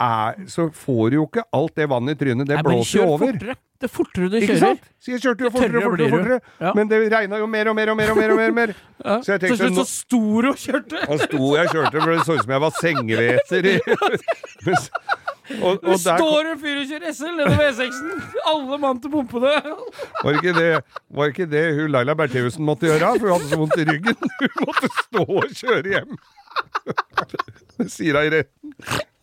[0.00, 2.46] er, så får du jo ikke alt det vannet i trynet.
[2.46, 3.32] Det Nei, blåser jo over.
[3.32, 3.56] fortere.
[3.78, 4.58] Det fortere du kjører.
[4.58, 4.86] sant?
[4.98, 6.16] Så jeg kjørte jo fortere og fortere, og du.
[6.16, 6.38] fortere.
[6.66, 6.72] Ja.
[6.74, 8.30] Men det regna jo mer og mer og mer og mer.
[8.34, 8.72] og mer, mer.
[9.04, 9.16] Ja.
[9.22, 11.02] Så jeg Til tenkte slutt nå- så sto du og kjørte.
[11.06, 13.68] Da sto jeg og kjørte, for det så ut som jeg var sengehveter.
[15.62, 18.24] og, og der står og fyrer og kjører SL nedover E6-en.
[18.50, 19.54] Alle mann til pumpene.
[20.24, 20.66] Var ikke det,
[21.20, 23.12] var ikke det hun Laila Bertheussen måtte gjøre?
[23.20, 24.18] For hun hadde så vondt i ryggen.
[24.42, 26.18] Hun måtte stå og kjøre hjem.
[27.78, 28.74] Det sier hun i retten.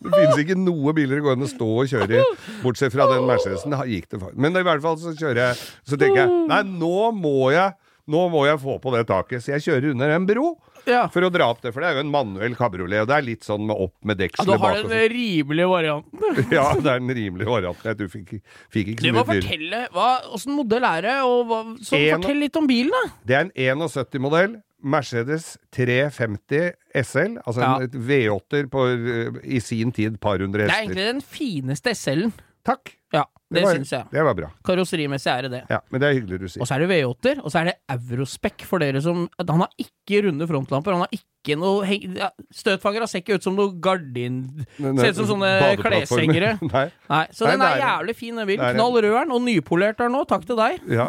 [0.06, 2.28] Det finnes ikke noe biler det går an å stå og kjøre i,
[2.64, 3.74] bortsett fra den Mercedesen.
[3.90, 4.36] Gikk det for.
[4.38, 5.58] Men i hvert fall så kjører jeg
[5.90, 7.74] Så tenker jeg nei, nå må jeg
[8.06, 10.52] nå må jeg få på det taket, så jeg kjører under en bro
[10.86, 11.08] Ja.
[11.10, 11.72] for å dra opp det.
[11.74, 14.20] For det er jo en manuell kabriolet, og det er litt sånn med opp med
[14.22, 14.84] Ja, dekselet du har bak.
[14.84, 16.20] og den rimelige varianten.
[16.54, 17.98] Ja, det er den rimelige varianten.
[17.98, 18.36] Du fikk,
[18.70, 21.16] fikk ikke Du så mye fortelle hva, Åssen modell er det?
[21.26, 23.04] Og hva, så En- fortell litt om bilen, da.
[23.26, 23.52] Det er en
[23.90, 24.54] 71-modell.
[24.86, 27.38] Mercedes 350 SL.
[27.44, 27.76] Altså Ja.
[27.78, 30.76] en et V8-er på eh, i sin tid par hundre hester.
[30.76, 32.34] Det er egentlig den fineste SL-en.
[32.66, 32.96] Takk!
[33.14, 33.22] Ja,
[33.54, 34.08] det, det syns jeg.
[34.12, 34.48] Det var bra.
[34.66, 35.60] Karosserimessig er det det.
[35.70, 36.62] Ja, Men det er hyggelig du sier.
[36.64, 39.70] Og så er det V8-er, og så er det Eurospec for dere som Han har
[39.80, 42.18] ikke runde frontlamper, han har ikke noe heng...
[42.18, 44.42] Ja, Støtfangere ser ikke ut som noe gardin...
[44.82, 46.56] Ser ut som sånne kleshengere.
[46.74, 46.88] Nei.
[47.14, 48.74] Nei, så Nei, den er er- jævlig fin, den bilen.
[48.80, 50.26] Knall rød er den, og nypolert er den nå.
[50.34, 50.82] Takk til deg.
[50.90, 51.08] Ja.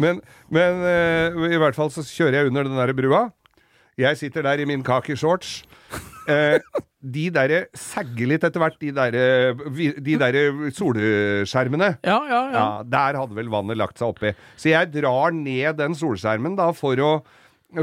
[0.00, 0.20] Men,
[0.52, 3.22] men uh, i hvert fall så kjører jeg under den der brua.
[3.96, 5.62] Jeg sitter der i min khaki-shorts.
[6.28, 6.58] Eh,
[7.06, 9.22] de derre sagger litt etter hvert, de derre
[10.02, 10.38] de der
[10.74, 11.92] solskjermene.
[12.04, 12.52] Ja, ja, ja.
[12.56, 14.32] Ja, der hadde vel vannet lagt seg oppi.
[14.58, 17.12] Så jeg drar ned den solskjermen da for å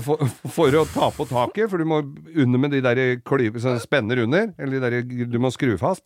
[0.03, 0.21] for,
[0.53, 4.23] for å ta på taket, for du må under med de der klyver som spenner
[4.23, 6.05] under, eller de der du må skru fast.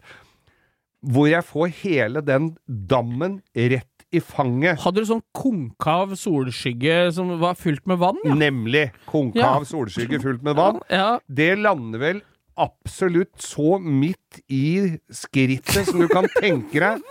[1.05, 4.79] Hvor jeg får hele den dammen rett i fanget.
[4.79, 8.17] Hadde du sånn konkav solskygge som var fylt med vann?
[8.23, 8.35] Ja.
[8.39, 9.67] Nemlig konkav Ja.
[9.67, 10.79] solskygge fullt med vann.
[10.89, 11.19] ja.
[11.27, 12.21] Det lander vel
[12.57, 17.01] absolutt så midt i skrittet som du kan tenke deg.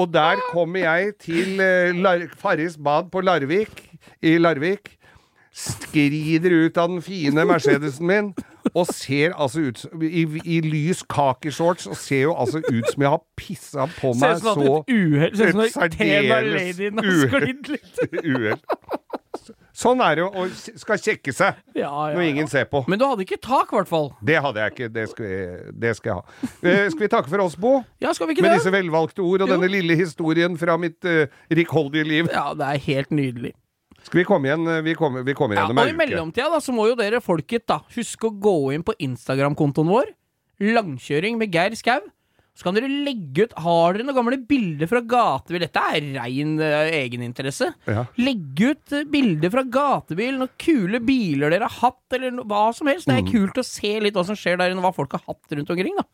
[0.00, 3.70] Og der kommer jeg til eh, Farris bad på Larvik,
[4.24, 4.96] i Larvik.
[5.52, 8.32] Skrider ut av den fine Mercedesen min
[8.74, 13.14] og ser altså ut I, i lys kakeshorts og ser jo altså ut som jeg
[13.14, 15.76] har pissa på Ser meg ut som så at et uhell Ser ut som et
[15.76, 16.50] særdeles har
[17.02, 17.22] uhell.
[17.26, 18.02] sklidd litt.
[18.36, 18.60] uhell.
[19.82, 22.28] Sånn er det å skal kjekke seg Ja, ja, når ja.
[22.28, 22.82] ingen ser på.
[22.92, 24.10] Men du hadde ikke tak, i hvert fall.
[24.22, 24.88] Det hadde jeg ikke.
[24.92, 26.50] Det skal jeg, det skal jeg ha.
[26.60, 27.72] Eh, skal vi takke for oss, Bo?
[28.04, 28.60] Ja, skal vi ikke Med det?
[28.60, 29.56] disse velvalgte ord og Jo.
[29.56, 32.28] denne lille historien fra mitt uh, rikholdige liv.
[32.30, 33.54] Ja, det er helt nydelig.
[34.02, 34.66] Skal vi komme igjen?
[34.68, 36.00] eh, Vi kommer, vi kommer Ja, igjen og om i ei uke.
[36.06, 40.10] mellomtida da, så må jo dere folket da huske å gå inn på Instagram-kontoen vår.
[40.62, 42.00] Langkjøring med Geir Skau.
[42.52, 45.62] Så kan dere legge ut Har dere noen gamle bilder fra gatebil?
[45.64, 47.70] Dette er rein uh, egeninteresse.
[47.88, 48.02] Ja.
[48.20, 52.66] Legge ut uh, bilder fra gatebil, noen kule biler dere har hatt, eller no, hva
[52.76, 53.08] som helst.
[53.08, 53.24] Det Mm.
[53.26, 55.70] er kult å se litt hva som skjer der inne, hva folk har hatt rundt
[55.72, 55.96] omkring.
[55.96, 56.04] da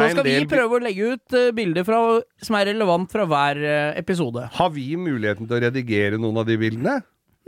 [0.00, 2.00] Så skal vi prøve å legge ut eh, bilder fra,
[2.42, 4.48] som er relevant fra hver eh, episode.
[4.56, 6.98] Har vi muligheten til å redigere noen av de bildene?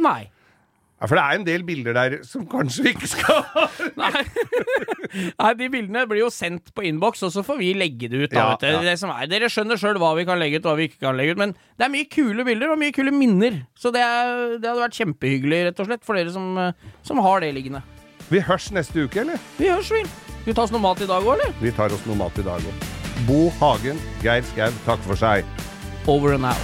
[0.05, 0.23] Nei.
[1.01, 3.41] Ja, For det er en del bilder der som kanskje vi ikke skal.
[4.03, 4.23] Nei.
[5.37, 8.31] Nei, de bildene blir jo sendt på innboks, og så får vi legge det ut.
[8.33, 8.69] Da, Ja, vet du.
[8.73, 8.83] ja.
[8.87, 11.03] Det som er, dere skjønner sjøl hva vi kan legge ut, og hva vi ikke
[11.05, 11.43] kan legge ut.
[11.43, 13.59] Men det er mye kule bilder og mye kule minner.
[13.79, 17.21] Så det, er, det hadde vært kjempehyggelig, rett og slett, for dere som, eh, som
[17.27, 17.83] har det liggende.
[18.31, 19.43] Vi hørs neste uke, eller?
[19.59, 20.07] Vi hørs, vi.
[20.45, 21.53] Skal vi ta oss noe mat i dag òg, eller?
[21.57, 22.83] Vi tar oss noe mat i dag òg.
[23.25, 25.41] Bo Hagen, Geir Skau, takk for seg.
[26.05, 26.61] Over and out.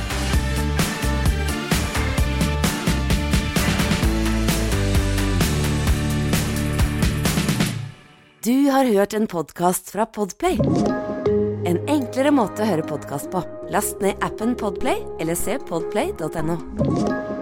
[8.45, 10.61] Du har hørt en podkast fra Podplay.
[11.64, 13.41] En enklere måte å høre podkast på.
[13.72, 17.39] Last ned appen Podplay eller se podplay.no.